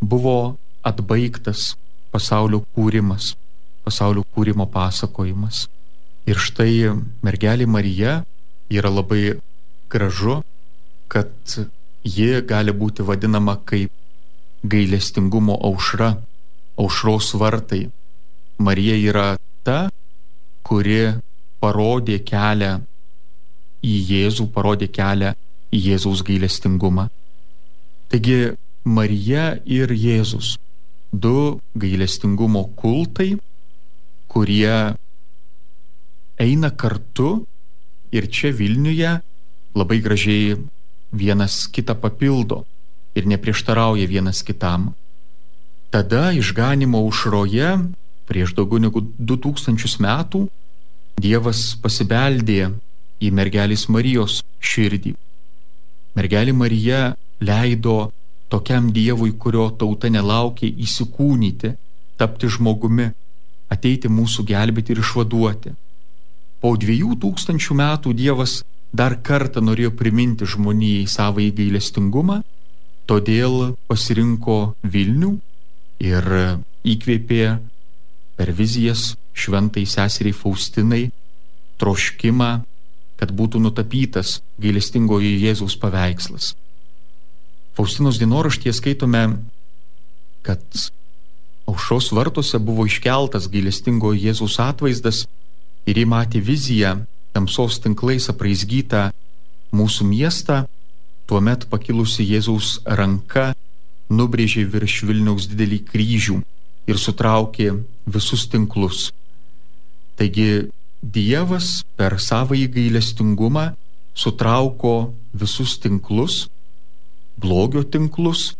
buvo 0.00 0.56
atbaigtas 0.86 1.74
pasaulio 2.12 2.62
kūrimas, 2.76 3.34
pasaulio 3.84 4.24
kūrimo 4.34 4.66
pasakojimas. 4.72 5.66
Ir 6.28 6.40
štai 6.40 6.92
mergelė 7.24 7.66
Marija 7.66 8.22
yra 8.68 8.90
labai 8.92 9.38
gražu, 9.90 10.42
kad 11.08 11.32
ji 12.04 12.42
gali 12.44 12.72
būti 12.72 13.04
vadinama 13.04 13.56
kaip 13.64 13.92
gailestingumo 14.62 15.56
aušra, 15.64 16.16
aušros 16.78 17.32
vartai. 17.40 17.88
Marija 18.58 18.96
yra 19.10 19.26
ta, 19.64 19.88
kuri 20.66 21.14
parodė 21.62 22.18
kelią 22.26 22.78
į 23.84 23.94
Jėzų, 24.10 24.48
parodė 24.54 24.88
kelią 24.90 25.34
į 25.72 25.80
Jėzaus 25.90 26.24
gailestingumą. 26.26 27.08
Taigi 28.08 28.54
Marija 28.84 29.58
ir 29.64 29.92
Jėzus- 29.92 30.56
du 31.12 31.60
gailestingumo 31.74 32.64
kultai, 32.76 33.36
kurie 34.28 34.94
eina 36.38 36.70
kartu 36.70 37.46
ir 38.12 38.28
čia 38.30 38.52
Vilniuje 38.52 39.18
labai 39.74 40.00
gražiai 40.00 40.56
vienas 41.12 41.66
kitą 41.72 41.94
papildo 41.98 42.64
ir 43.14 43.26
neprieštarauja 43.26 44.06
vienas 44.06 44.42
kitam. 44.42 44.92
Tada 45.90 46.32
išganimo 46.36 47.00
užroje 47.08 47.78
prieš 48.28 48.52
daugiau 48.54 48.80
negu 48.82 49.00
2000 49.18 49.98
metų 50.04 50.48
Dievas 51.18 51.74
pasibeldė 51.82 52.68
į 53.18 53.32
mergelės 53.34 53.88
Marijos 53.90 54.44
širdį. 54.62 55.16
Mergelė 56.14 56.54
Marija 56.54 57.00
leido 57.42 58.12
tokiam 58.48 58.90
Dievui, 58.92 59.34
kurio 59.36 59.68
tauta 59.78 60.10
nelaukė 60.12 60.68
įsikūnyti, 60.84 61.74
tapti 62.18 62.50
žmogumi, 62.50 63.10
ateiti 63.72 64.08
mūsų 64.08 64.44
gelbėti 64.48 64.94
ir 64.94 65.02
išvaduoti. 65.04 65.74
Po 66.58 66.74
dviejų 66.74 67.18
tūkstančių 67.22 67.76
metų 67.78 68.14
Dievas 68.18 68.62
dar 68.92 69.18
kartą 69.22 69.62
norėjo 69.62 69.92
priminti 69.94 70.48
žmonijai 70.48 71.06
savo 71.06 71.44
įgailestingumą, 71.44 72.40
todėl 73.08 73.76
pasirinko 73.88 74.58
Vilnių 74.82 75.34
ir 76.02 76.26
įkvėpė 76.88 77.42
per 78.38 78.52
vizijas 78.54 79.12
šventai 79.38 79.84
seseriai 79.86 80.34
Faustinai 80.34 81.04
troškimą, 81.78 82.50
kad 83.18 83.34
būtų 83.34 83.60
nutapytas 83.62 84.38
gailestingojo 84.62 85.30
Jėzaus 85.44 85.76
paveikslas. 85.78 86.54
Faustinos 87.78 88.18
dienoraštyje 88.18 88.72
skaitome, 88.74 89.22
kad 90.42 90.58
aušros 91.70 92.10
vartuose 92.10 92.58
buvo 92.58 92.88
iškeltas 92.90 93.46
gailestingojo 93.52 94.18
Jėzaus 94.18 94.56
atvaizdas 94.58 95.20
ir 95.86 96.00
jį 96.02 96.06
matė 96.10 96.42
viziją 96.42 96.96
tamsos 97.36 97.78
tinklais 97.84 98.26
apraizgytą 98.32 99.12
mūsų 99.70 100.08
miestą, 100.10 100.64
tuomet 101.30 101.68
pakilusi 101.70 102.26
Jėzaus 102.26 102.80
ranka 102.98 103.52
nubrėžė 104.10 104.66
virš 104.74 104.98
Vilniaus 105.06 105.46
didelį 105.52 105.78
kryžių 105.92 106.42
ir 106.90 106.98
sutraukė 106.98 107.70
visus 108.10 108.48
tinklus. 108.50 109.12
Taigi 110.18 110.66
Dievas 110.98 111.84
per 111.94 112.18
savąjį 112.18 112.66
gailestingumą 112.74 113.68
sutrauko 114.18 115.12
visus 115.30 115.76
tinklus, 115.78 116.48
blogio 117.38 117.84
tinklus 117.84 118.54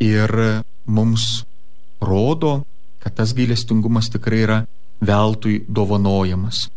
ir 0.00 0.32
mums 0.86 1.44
rodo, 2.00 2.62
kad 2.98 3.14
tas 3.14 3.34
gailestingumas 3.34 4.10
tikrai 4.10 4.42
yra 4.46 4.58
veltui 5.00 5.62
dovanojamas. 5.68 6.68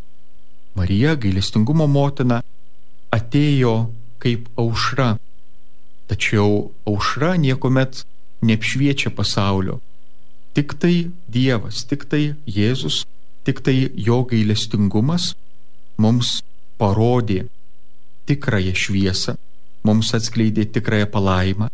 Marija, 0.76 1.16
gailestingumo 1.20 1.88
motina, 1.88 2.42
atėjo 3.12 3.92
kaip 4.22 4.48
aušra, 4.60 5.16
tačiau 6.08 6.72
aušra 6.88 7.36
niekuomet 7.42 8.04
neapšviečia 8.46 9.12
pasaulio. 9.16 9.80
Tik 10.56 10.76
tai 10.80 10.96
Dievas, 11.32 11.84
tik 11.88 12.06
tai 12.12 12.36
Jėzus, 12.48 13.06
tik 13.48 13.62
tai 13.66 13.92
jo 13.96 14.22
gailestingumas 14.28 15.32
mums 16.02 16.42
parodė 16.80 17.46
tikrąją 18.30 18.74
šviesą, 18.78 19.36
mums 19.88 20.14
atskleidė 20.18 20.68
tikrąją 20.76 21.08
palaimą. 21.14 21.70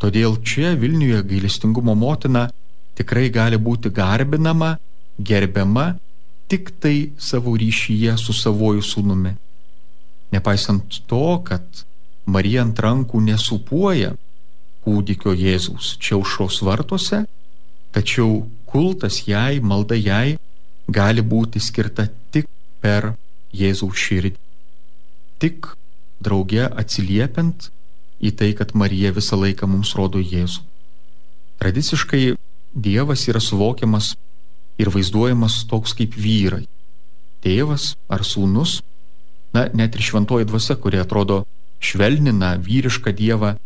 Todėl 0.00 0.38
čia 0.44 0.74
Vilniuje 0.80 1.20
gailestingumo 1.28 1.94
motina 1.94 2.48
tikrai 2.96 3.28
gali 3.32 3.58
būti 3.60 3.92
garbinama, 3.92 4.76
gerbiama 5.18 5.94
tik 6.50 6.72
tai 6.80 7.12
savo 7.18 7.54
ryšyje 7.56 8.16
su 8.18 8.34
savoju 8.36 8.82
sūnumi. 8.82 9.34
Nepaisant 10.32 11.00
to, 11.10 11.38
kad 11.46 11.84
Marija 12.26 12.64
ant 12.64 12.80
rankų 12.80 13.20
nesupuoja 13.26 14.14
kūdikio 14.84 15.34
Jėzaus 15.36 15.94
čia 16.00 16.18
užšos 16.20 16.60
vartuose, 16.66 17.24
tačiau 17.94 18.46
kultas 18.70 19.22
jai, 19.28 19.60
malda 19.60 19.98
jai 19.98 20.38
gali 20.88 21.22
būti 21.22 21.60
skirta 21.62 22.08
tik 22.32 22.48
per 22.80 23.12
Jėzaus 23.54 23.98
širdį. 23.98 24.38
Tik 25.40 25.72
drauge 26.20 26.66
atsiliepiant 26.68 27.70
į 28.20 28.34
tai, 28.36 28.52
kad 28.56 28.74
Marija 28.76 29.12
visą 29.16 29.38
laiką 29.40 29.68
mums 29.70 29.94
rodo 29.96 30.20
Jėzų. 30.20 30.62
Tradiciškai 31.60 32.36
Dievas 32.70 33.26
yra 33.28 33.40
suvokiamas 33.42 34.14
ir 34.80 34.90
vaizduojamas 34.94 35.64
toks 35.68 35.92
kaip 35.98 36.14
vyrai. 36.14 36.66
Tėvas 37.44 37.94
ar 38.12 38.22
sūnus, 38.24 38.78
na 39.56 39.66
net 39.74 39.96
ir 39.96 40.04
šventoji 40.06 40.46
dvasia, 40.46 40.76
kuri 40.76 41.00
atrodo 41.02 41.42
švelnina 41.82 42.54
vyrišką 42.60 43.12
dievą, 43.16 43.56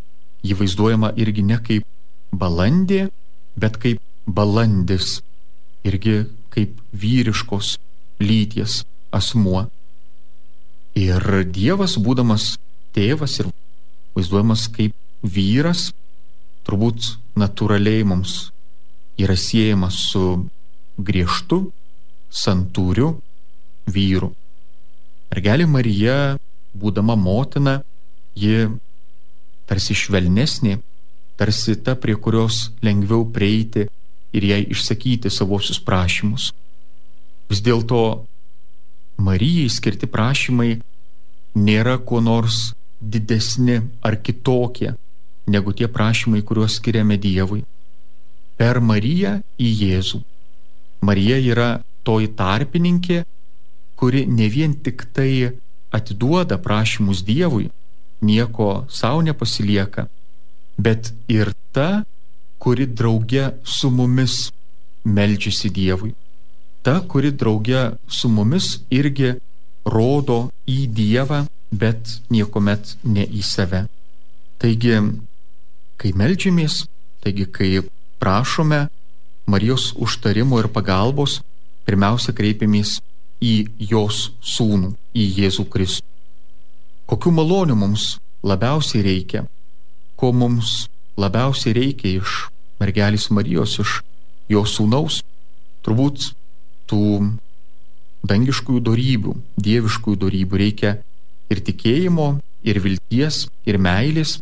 jį 0.46 0.56
vaizduojama 0.60 1.12
irgi 1.20 1.44
ne 1.44 1.58
kaip 1.60 1.84
balandė, 2.32 3.08
bet 3.60 3.76
kaip 3.82 4.00
balandis, 4.26 5.20
irgi 5.84 6.24
kaip 6.54 6.78
vyriškos 6.94 7.76
lyties 8.22 8.82
asmuo. 9.12 9.66
Ir 10.94 11.42
Dievas, 11.50 11.96
būdamas 11.98 12.54
tėvas 12.94 13.40
ir 13.42 13.48
vaizduojamas 14.14 14.68
kaip 14.70 14.94
vyras, 15.26 15.88
turbūt 16.62 17.16
natūraliai 17.34 18.04
mums 18.06 18.52
yra 19.18 19.34
siejamas 19.38 19.98
su 20.10 20.44
griežtu, 20.98 21.58
santūriu 22.30 23.16
vyru. 23.90 24.30
Mergelė 25.32 25.66
Marija, 25.66 26.16
būdama 26.78 27.16
motina, 27.18 27.80
ji 28.38 28.68
tarsi 29.66 29.96
švelnesnė, 29.98 30.78
tarsi 31.38 31.74
ta, 31.82 31.96
prie 31.98 32.14
kurios 32.14 32.68
lengviau 32.86 33.26
prieiti 33.34 33.88
ir 34.34 34.46
jai 34.46 34.62
išsakyti 34.70 35.30
savosius 35.30 35.80
prašymus. 35.82 36.52
Vis 37.50 37.62
dėlto 37.66 38.26
Marijai 39.16 39.70
skirti 39.70 40.06
prašymai 40.10 40.80
nėra 41.54 41.98
kuo 42.02 42.20
nors 42.20 42.72
didesni 43.00 43.80
ar 44.02 44.16
kitokie 44.16 44.94
negu 45.46 45.72
tie 45.72 45.88
prašymai, 45.88 46.42
kuriuos 46.42 46.78
skiriame 46.78 47.18
Dievui. 47.20 47.64
Per 48.56 48.80
Mariją 48.80 49.38
į 49.60 49.70
Jėzų. 49.82 50.22
Marija 51.04 51.36
yra 51.42 51.68
toji 52.06 52.30
tarpininkė, 52.38 53.24
kuri 53.98 54.24
ne 54.26 54.48
vien 54.48 54.74
tik 54.74 55.04
tai 55.12 55.52
atiduoda 55.94 56.58
prašymus 56.58 57.22
Dievui, 57.26 57.68
nieko 58.24 58.86
savo 58.88 59.20
nepasilieka, 59.26 60.08
bet 60.78 61.12
ir 61.28 61.52
ta, 61.72 62.04
kuri 62.58 62.86
drauge 62.86 63.50
su 63.64 63.90
mumis 63.90 64.48
melžiasi 65.04 65.70
Dievui. 65.70 66.14
Ta, 66.84 67.00
kuri 67.08 67.32
drauge 67.32 67.94
su 68.08 68.28
mumis 68.28 68.78
irgi 68.92 69.32
rodo 69.88 70.50
į 70.68 70.84
Dievą, 70.92 71.44
bet 71.72 72.18
niekuomet 72.28 72.96
ne 73.08 73.24
į 73.24 73.40
save. 73.44 73.86
Taigi, 74.60 74.98
kai 75.96 76.12
melžiamės, 76.12 76.84
taigi, 77.24 77.48
kai 77.48 77.70
prašome 78.20 78.84
Marijos 79.48 79.92
užtarimo 80.00 80.60
ir 80.60 80.68
pagalbos, 80.72 81.40
pirmiausia 81.88 82.32
kreipiamės 82.36 82.98
į 83.44 83.54
jos 83.92 84.30
sūnų, 84.40 84.94
į 85.16 85.24
Jėzų 85.40 85.66
Kristų. 85.72 86.06
Kokiu 87.08 87.32
maloniu 87.36 87.76
mums 87.76 88.14
labiausiai 88.44 89.02
reikia, 89.04 89.44
ko 90.16 90.32
mums 90.32 90.86
labiausiai 91.20 91.74
reikia 91.76 92.20
iš 92.20 92.46
mergelės 92.80 93.28
Marijos, 93.32 93.76
iš 93.80 93.98
jos 94.52 94.78
sūnaus, 94.78 95.20
turbūt 95.84 96.32
tų 96.90 97.04
dangiškųjų 98.28 98.80
darybių, 98.84 99.34
dieviškųjų 99.60 100.20
darybių 100.24 100.60
reikia 100.60 100.96
ir 101.52 101.60
tikėjimo, 101.64 102.28
ir 102.64 102.80
vilties, 102.80 103.44
ir 103.68 103.78
meilės, 103.78 104.38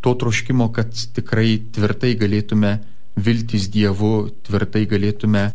to 0.00 0.14
troškimo, 0.14 0.70
kad 0.72 0.94
tikrai 1.16 1.58
tvirtai 1.74 2.14
galėtume 2.18 2.78
viltis 3.18 3.68
Dievu, 3.72 4.30
tvirtai 4.46 4.84
galėtume 4.88 5.48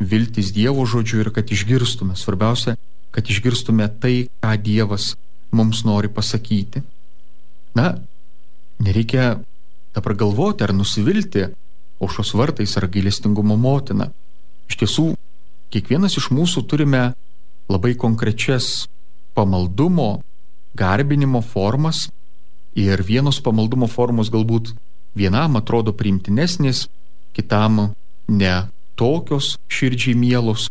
viltis 0.00 0.52
Dievo 0.56 0.86
žodžiu 0.88 1.22
ir 1.22 1.30
kad 1.34 1.50
išgirstume. 1.52 2.16
Svarbiausia, 2.16 2.76
kad 3.14 3.28
išgirstume 3.28 3.88
tai, 4.00 4.28
ką 4.42 4.56
Dievas 4.62 5.12
mums 5.52 5.84
nori 5.84 6.08
pasakyti. 6.08 6.82
Na, 7.76 7.94
nereikia 8.82 9.38
dabar 9.94 10.14
galvoti 10.14 10.64
ar 10.64 10.74
nusivilti 10.74 11.48
aušos 12.00 12.34
vartais 12.38 12.76
ar 12.78 12.88
gailestingumo 12.88 13.56
motina. 13.58 14.10
Iš 14.68 14.80
tiesų, 14.82 15.06
kiekvienas 15.72 16.16
iš 16.20 16.30
mūsų 16.34 16.64
turime 16.68 17.12
labai 17.68 17.94
konkrečias 17.98 18.88
pamaldumo, 19.36 20.22
garbinimo 20.74 21.42
formas 21.42 22.08
ir 22.78 23.02
vienos 23.04 23.40
pamaldumo 23.44 23.88
formos 23.90 24.30
galbūt 24.32 24.72
vienam 25.18 25.58
atrodo 25.58 25.92
priimtinesnės, 25.92 26.86
kitam 27.36 27.92
ne 28.28 28.54
tokios 28.98 29.56
širdžiai 29.68 30.16
mielos. 30.18 30.68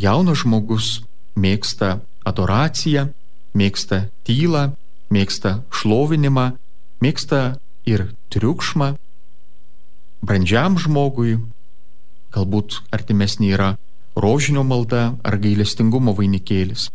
Jaunas 0.00 0.42
žmogus 0.42 1.00
mėgsta 1.36 2.00
adoraciją, 2.26 3.10
mėgsta 3.54 4.06
tylą, 4.24 4.70
mėgsta 5.12 5.60
šlovinimą, 5.74 6.46
mėgsta 7.04 7.40
ir 7.88 8.10
triukšmą. 8.32 8.94
Brandžiam 10.24 10.76
žmogui 10.80 11.38
galbūt 12.34 12.80
artimesnė 12.94 13.54
yra 13.56 13.70
rožinio 14.20 14.64
malda 14.66 15.14
ar 15.24 15.36
gailestingumo 15.40 16.14
vainikėlis. 16.16 16.88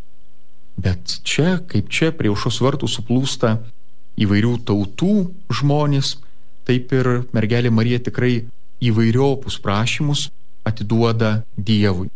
Bet 0.78 1.20
čia, 1.24 1.60
kaip 1.72 1.90
čia 1.90 2.12
prie 2.16 2.30
aušos 2.32 2.60
vartų 2.64 2.90
suplūsta 2.92 3.56
įvairių 4.20 4.58
tautų 4.68 5.14
žmonės, 5.60 6.18
taip 6.68 6.92
ir 6.96 7.10
mergelė 7.36 7.72
Marija 7.72 8.02
tikrai 8.08 8.46
įvairiopus 8.84 9.60
prašymus 9.64 10.28
atiduoda 10.68 11.44
Dievui. 11.58 12.10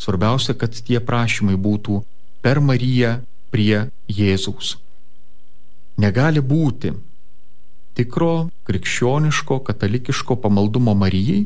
Svarbiausia, 0.00 0.56
kad 0.56 0.74
tie 0.74 0.98
prašymai 1.00 1.58
būtų 1.60 2.00
per 2.42 2.60
Mariją 2.64 3.18
prie 3.52 3.90
Jėzaus. 4.08 4.78
Negali 6.00 6.40
būti 6.40 6.94
tikro 7.98 8.48
krikščioniško 8.64 9.60
katalikiško 9.66 10.38
pamaldumo 10.40 10.94
Marijai, 10.96 11.44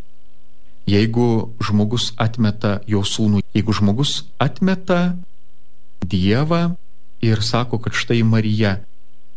jeigu 0.88 1.54
žmogus 1.64 2.12
atmeta 2.20 2.78
jo 2.90 3.02
sūnų, 3.04 3.42
jeigu 3.56 3.76
žmogus 3.76 4.24
atmeta 4.42 5.16
Dievą 6.04 6.74
ir 7.24 7.40
sako, 7.40 7.78
kad 7.80 7.96
štai 7.96 8.20
Marija 8.28 8.76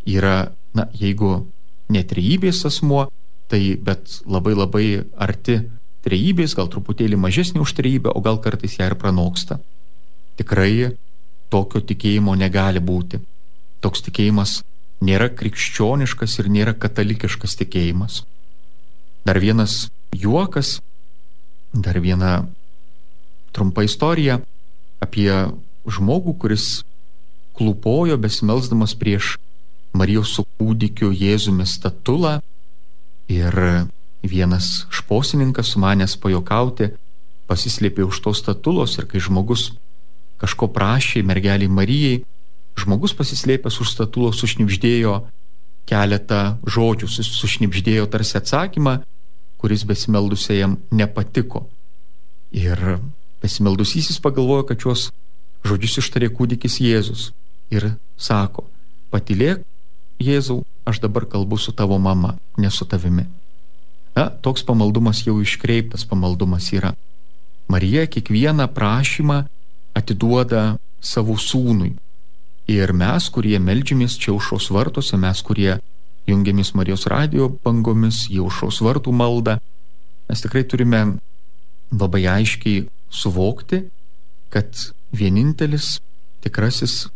yra, 0.04 0.52
na, 0.76 0.88
jeigu 0.92 1.48
netrejybės 1.88 2.66
asmuo, 2.68 3.06
tai 3.48 3.78
bet 3.80 4.20
labai 4.28 4.56
labai 4.58 4.88
arti 5.16 5.62
trejybės, 6.04 6.56
gal 6.60 6.68
truputėlį 6.72 7.20
mažesnė 7.20 7.64
už 7.64 7.74
trejybę, 7.78 8.12
o 8.12 8.20
gal 8.24 8.42
kartais 8.44 8.76
ją 8.80 8.90
ir 8.92 8.98
pranoksta. 9.00 9.62
Tikrai 10.40 10.92
tokio 11.52 11.80
tikėjimo 11.80 12.36
negali 12.36 12.84
būti. 12.84 13.22
Toks 13.80 14.04
tikėjimas 14.08 14.62
nėra 15.04 15.30
krikščioniškas 15.32 16.40
ir 16.42 16.52
nėra 16.52 16.74
katalikiškas 16.76 17.56
tikėjimas. 17.62 18.24
Dar 19.28 19.40
vienas 19.44 19.88
juokas, 20.16 20.78
dar 21.74 22.00
viena 22.00 22.48
trumpa 23.56 23.84
istorija 23.86 24.40
apie 25.04 25.32
žmogų, 25.88 26.36
kuris 26.42 26.84
klupojo 27.58 28.18
besimelsdamas 28.22 28.96
prieš 28.98 29.36
Marijos 29.98 30.36
su 30.36 30.44
kūdikiu 30.60 31.10
Jėzumi 31.16 31.66
statulą. 31.66 32.38
Ir 33.32 33.56
vienas 34.22 34.86
šposininkas 34.94 35.74
sumanęs 35.74 36.16
pajokauti 36.22 36.92
pasislėpė 37.48 38.06
už 38.06 38.20
tos 38.24 38.42
statulos 38.44 38.98
ir 39.00 39.08
kai 39.10 39.22
žmogus 39.24 39.72
kažko 40.42 40.70
prašė 40.74 41.24
mergeliai 41.26 41.72
Marijai, 41.72 42.22
žmogus 42.78 43.16
pasislėpęs 43.18 43.80
už 43.82 43.94
statulos 43.96 44.40
sušnipždėjo 44.44 45.16
keletą 45.88 46.58
žodžių, 46.68 47.08
sušnipždėjo 47.10 48.06
tarsi 48.12 48.38
atsakymą, 48.38 49.00
kuris 49.58 49.84
besimeldusiajam 49.88 50.78
nepatiko. 50.92 51.66
Ir 52.52 53.00
besimeldusysis 53.42 54.20
pagalvojo, 54.24 54.68
kad 54.70 54.82
šios 54.82 55.10
Žodžius 55.68 55.98
ištarė 56.04 56.30
kūdikis 56.32 56.78
Jėzus 56.80 57.32
ir 57.74 57.90
sako, 58.16 58.68
patilėk 59.12 59.66
Jėzau, 60.22 60.64
aš 60.88 61.02
dabar 61.04 61.28
kalbu 61.30 61.58
su 61.62 61.74
tavo 61.76 61.98
mama, 62.02 62.38
ne 62.58 62.70
su 62.72 62.86
tavimi. 62.90 63.26
Na, 64.18 64.30
toks 64.30 64.64
pamaldumas 64.66 65.22
jau 65.28 65.36
iškreiptas 65.44 66.08
pamaldumas 66.10 66.72
yra. 66.74 66.94
Marija 67.70 68.08
kiekvieną 68.10 68.66
prašymą 68.74 69.44
atiduoda 69.98 70.78
savo 71.02 71.36
sūnui. 71.38 71.94
Ir 72.68 72.94
mes, 72.98 73.28
kurie 73.30 73.60
melžiamės 73.62 74.18
čia 74.18 74.34
užšos 74.34 74.72
vartose, 74.74 75.20
mes, 75.22 75.44
kurie 75.46 75.78
jungiamės 76.28 76.74
Marijos 76.76 77.08
radio 77.12 77.50
bangomis, 77.64 78.26
jau 78.32 78.48
užšos 78.50 78.82
vartų 78.84 79.14
maldą, 79.16 79.58
mes 80.28 80.44
tikrai 80.44 80.64
turime 80.68 81.02
labai 81.92 82.26
aiškiai 82.28 82.88
suvokti, 83.10 83.86
kad 84.52 84.68
vienintelis 85.16 85.98
tikrasis 86.44 87.08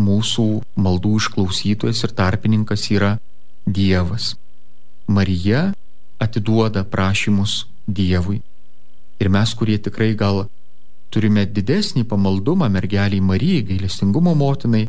mūsų 0.00 0.46
maldų 0.80 1.16
išklausytojas 1.20 2.04
ir 2.06 2.14
tarpininkas 2.16 2.86
yra 2.94 3.16
Dievas. 3.66 4.34
Marija 5.10 5.70
atiduoda 6.22 6.84
prašymus 6.86 7.66
Dievui. 7.86 8.40
Ir 9.20 9.28
mes, 9.28 9.52
kurie 9.58 9.76
tikrai 9.82 10.14
gal 10.16 10.46
turime 11.10 11.44
didesnį 11.44 12.06
pamaldumą 12.08 12.70
mergeliai 12.70 13.20
Marijai, 13.20 13.66
gailestingumo 13.66 14.34
motinai, 14.38 14.86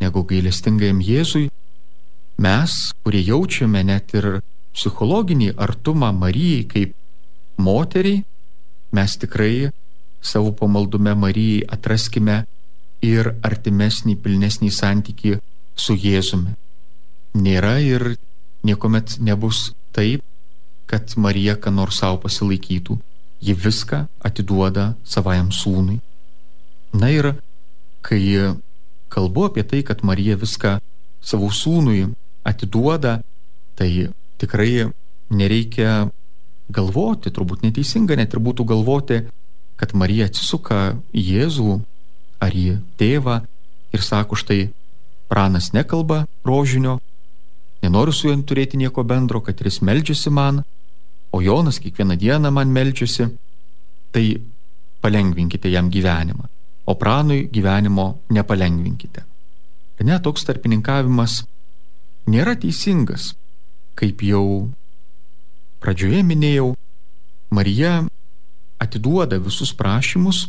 negu 0.00 0.24
gailestingajam 0.24 1.02
Jėzui, 1.04 1.48
mes, 2.38 2.92
kurie 3.02 3.22
jaučiame 3.26 3.82
net 3.84 4.14
ir 4.14 4.38
psichologinį 4.76 5.52
artumą 5.58 6.12
Marijai 6.14 6.64
kaip 6.70 6.94
moteriai, 7.58 8.22
mes 8.94 9.16
tikrai 9.18 9.70
savo 10.22 10.52
pamaldume 10.54 11.14
Marijai 11.18 11.66
atraskime 11.74 12.44
ir 13.02 13.32
artimesnį, 13.42 14.16
pilnesnį 14.22 14.70
santykį 14.74 15.34
su 15.78 15.94
Jėzumi. 15.94 16.54
Nėra 17.38 17.78
ir 17.82 18.14
niekuomet 18.66 19.18
nebus 19.22 19.72
taip, 19.94 20.22
kad 20.88 21.12
Marija 21.16 21.54
ką 21.60 21.70
nors 21.74 22.00
savo 22.00 22.22
pasilaikytų. 22.24 22.98
Ji 23.44 23.54
viską 23.54 24.06
atiduoda 24.24 24.94
savajam 25.06 25.52
sūnui. 25.54 26.00
Na 26.94 27.10
ir 27.12 27.34
kai 28.02 28.22
kalbu 29.12 29.44
apie 29.50 29.62
tai, 29.62 29.84
kad 29.86 30.02
Marija 30.02 30.38
viską 30.40 30.78
savo 31.20 31.50
sūnui 31.54 32.08
atiduoda, 32.48 33.18
tai 33.78 34.08
tikrai 34.40 34.88
nereikia 35.30 36.08
galvoti, 36.72 37.32
turbūt 37.32 37.64
neteisinga 37.64 38.16
net 38.18 38.34
ir 38.34 38.42
būtų 38.44 38.66
galvoti, 38.68 39.22
kad 39.78 39.94
Marija 39.94 40.26
atsisuka 40.28 40.98
į 41.14 41.24
Jėzų 41.32 41.78
ar 42.42 42.54
į 42.54 42.78
tėvą 43.00 43.40
ir 43.94 44.04
sako, 44.04 44.36
štai 44.38 44.68
pranas 45.28 45.72
nekalba 45.72 46.24
rožinio, 46.44 46.98
nenoriu 47.84 48.12
su 48.12 48.28
juo 48.28 48.36
turėti 48.42 48.80
nieko 48.80 49.04
bendro, 49.04 49.40
kad 49.44 49.60
jis 49.60 49.80
melžiasi 49.84 50.32
man, 50.34 50.62
o 51.32 51.40
Jonas 51.44 51.78
kiekvieną 51.82 52.16
dieną 52.18 52.50
man 52.52 52.72
melžiasi, 52.72 53.28
tai 54.12 54.40
palengvinkite 55.04 55.70
jam 55.70 55.90
gyvenimą, 55.92 56.48
o 56.88 56.94
pranui 56.94 57.46
gyvenimo 57.52 58.18
nepalengvinkite. 58.32 59.24
Ne 60.04 60.18
toks 60.22 60.46
tarpininkavimas 60.46 61.42
nėra 62.28 62.54
teisingas, 62.60 63.32
kaip 63.98 64.22
jau 64.22 64.68
pradžioje 65.82 66.22
minėjau, 66.26 66.74
Marija 67.50 68.02
atiduoda 68.78 69.38
visus 69.40 69.72
prašymus 69.74 70.46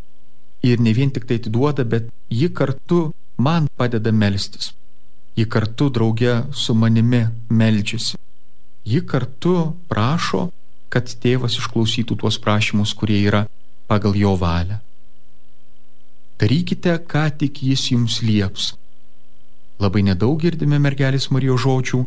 ir 0.65 0.81
ne 0.83 0.93
vien 0.93 1.11
tik 1.15 1.25
tai 1.29 1.39
atiduoda, 1.39 1.85
bet 1.85 2.09
ji 2.29 2.49
kartu 2.51 3.09
man 3.37 3.69
padeda 3.79 4.11
melstis. 4.11 4.73
Ji 5.35 5.45
kartu 5.47 5.87
drauge 5.89 6.33
su 6.51 6.75
manimi 6.75 7.23
melčiasi. 7.49 8.17
Ji 8.85 8.99
kartu 9.07 9.55
prašo, 9.87 10.49
kad 10.89 11.07
tėvas 11.23 11.55
išklausytų 11.61 12.17
tuos 12.19 12.39
prašymus, 12.41 12.95
kurie 12.97 13.21
yra 13.23 13.45
pagal 13.87 14.17
jo 14.17 14.33
valią. 14.35 14.79
Darykite, 16.39 16.97
ką 17.11 17.25
tik 17.39 17.61
jis 17.63 17.89
jums 17.93 18.19
lieps. 18.25 18.73
Labai 19.79 20.03
nedaug 20.03 20.39
girdime 20.41 20.79
mergelės 20.83 21.29
Marijos 21.31 21.63
žodžių, 21.63 22.01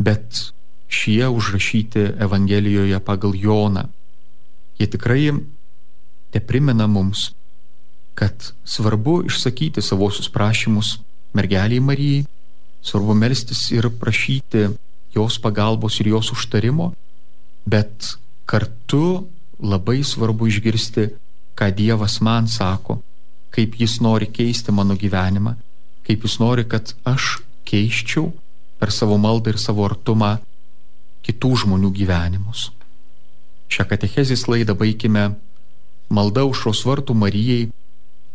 bet 0.00 0.40
šie 0.88 1.26
užrašyti 1.28 2.04
Evangelijoje 2.26 3.00
pagal 3.04 3.34
Joną. 3.36 3.88
Jie 4.78 4.88
tikrai 4.90 5.32
te 6.32 6.40
primena 6.40 6.86
mums, 6.90 7.32
kad 8.14 8.52
svarbu 8.64 9.24
išsakyti 9.28 9.82
savosius 9.82 10.30
prašymus 10.32 10.96
mergeliai 11.34 11.82
Marijai, 11.82 12.24
svarbu 12.82 13.14
melstis 13.14 13.68
ir 13.74 13.90
prašyti 14.00 14.68
jos 15.14 15.38
pagalbos 15.38 16.00
ir 16.00 16.08
jos 16.14 16.32
užtarimo, 16.32 16.92
bet 17.66 18.14
kartu 18.46 19.26
labai 19.60 20.02
svarbu 20.04 20.48
išgirsti, 20.50 21.08
ką 21.54 21.70
Dievas 21.74 22.18
man 22.20 22.48
sako, 22.50 22.98
kaip 23.54 23.78
Jis 23.78 24.00
nori 24.02 24.26
keisti 24.26 24.72
mano 24.74 24.96
gyvenimą, 24.98 25.54
kaip 26.06 26.24
Jis 26.26 26.38
nori, 26.42 26.64
kad 26.68 26.94
aš 27.04 27.38
keiščiau 27.68 28.30
per 28.78 28.92
savo 28.92 29.16
maldą 29.20 29.54
ir 29.54 29.60
savo 29.60 29.86
artumą 29.86 30.36
kitų 31.24 31.52
žmonių 31.64 31.92
gyvenimus. 31.96 32.68
Šią 33.72 33.86
katechezės 33.88 34.44
laidą 34.50 34.76
baigime 34.76 35.30
malda 36.12 36.44
užros 36.44 36.84
vartų 36.84 37.16
Marijai, 37.16 37.70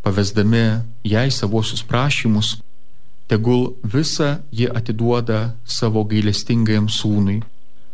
pavesdami 0.01 0.81
jai 1.05 1.29
savosius 1.29 1.85
prašymus, 1.85 2.57
tegul 3.29 3.75
visą 3.83 4.39
ji 4.51 4.65
atiduoda 4.67 5.53
savo 5.65 6.03
gailestingajam 6.09 6.89
sūnui 6.89 7.43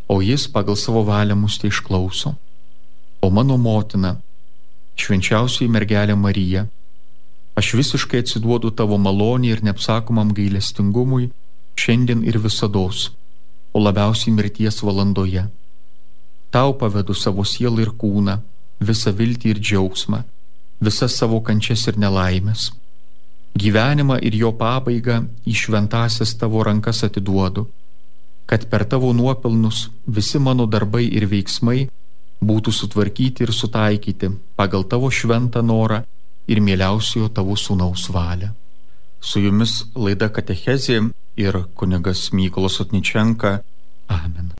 o 0.08 0.22
jis 0.22 0.48
pagal 0.48 0.76
savo 0.76 1.04
valią 1.04 1.36
mus 1.36 1.58
tai 1.58 1.70
išklauso. 1.70 2.36
O 3.22 3.30
mano 3.30 3.58
motina, 3.58 4.16
švenčiausiai 4.96 5.70
mergelė 5.70 6.16
Marija, 6.16 6.66
aš 7.60 7.74
visiškai 7.80 8.22
atsiduodu 8.24 8.72
tavo 8.80 8.98
malonį 9.02 9.52
ir 9.54 9.64
neapsakomam 9.68 10.34
gailestingumui 10.38 11.30
šiandien 11.80 12.24
ir 12.28 12.40
visados, 12.44 13.12
o 13.76 13.84
labiausiai 13.84 14.34
mirties 14.36 14.82
valandoje. 14.84 15.46
Tau 16.52 16.76
pavedu 16.80 17.14
savo 17.14 17.44
sielą 17.44 17.84
ir 17.86 17.92
kūną, 18.02 18.40
visą 18.80 19.12
viltį 19.16 19.54
ir 19.54 19.62
džiaugsmą, 19.64 20.24
visas 20.88 21.16
savo 21.20 21.42
kančias 21.48 21.88
ir 21.92 22.00
nelaimės. 22.00 22.70
Gyvenimą 23.56 24.20
ir 24.28 24.36
jo 24.36 24.52
pabaigą 24.60 25.24
į 25.48 25.56
šventasias 25.64 26.36
tavo 26.40 26.64
rankas 26.68 27.04
atiduodu 27.08 27.68
kad 28.46 28.70
per 28.70 28.86
tavo 28.86 29.14
nuopelnus 29.14 29.90
visi 30.06 30.40
mano 30.40 30.66
darbai 30.66 31.06
ir 31.10 31.26
veiksmai 31.30 31.88
būtų 32.46 32.74
sutvarkyti 32.80 33.46
ir 33.46 33.54
sutaikyti 33.54 34.30
pagal 34.60 34.86
tavo 34.86 35.10
šventą 35.10 35.64
norą 35.66 36.04
ir 36.48 36.62
mieliausiojo 36.62 37.30
tavo 37.36 37.58
sūnaus 37.60 38.10
valią. 38.14 38.52
Su 39.22 39.42
jumis 39.42 39.80
laida 39.96 40.30
Katechezė 40.30 41.00
ir 41.42 41.64
kunigas 41.76 42.30
Mykolas 42.34 42.80
Otničenka. 42.84 43.60
Amen. 44.08 44.56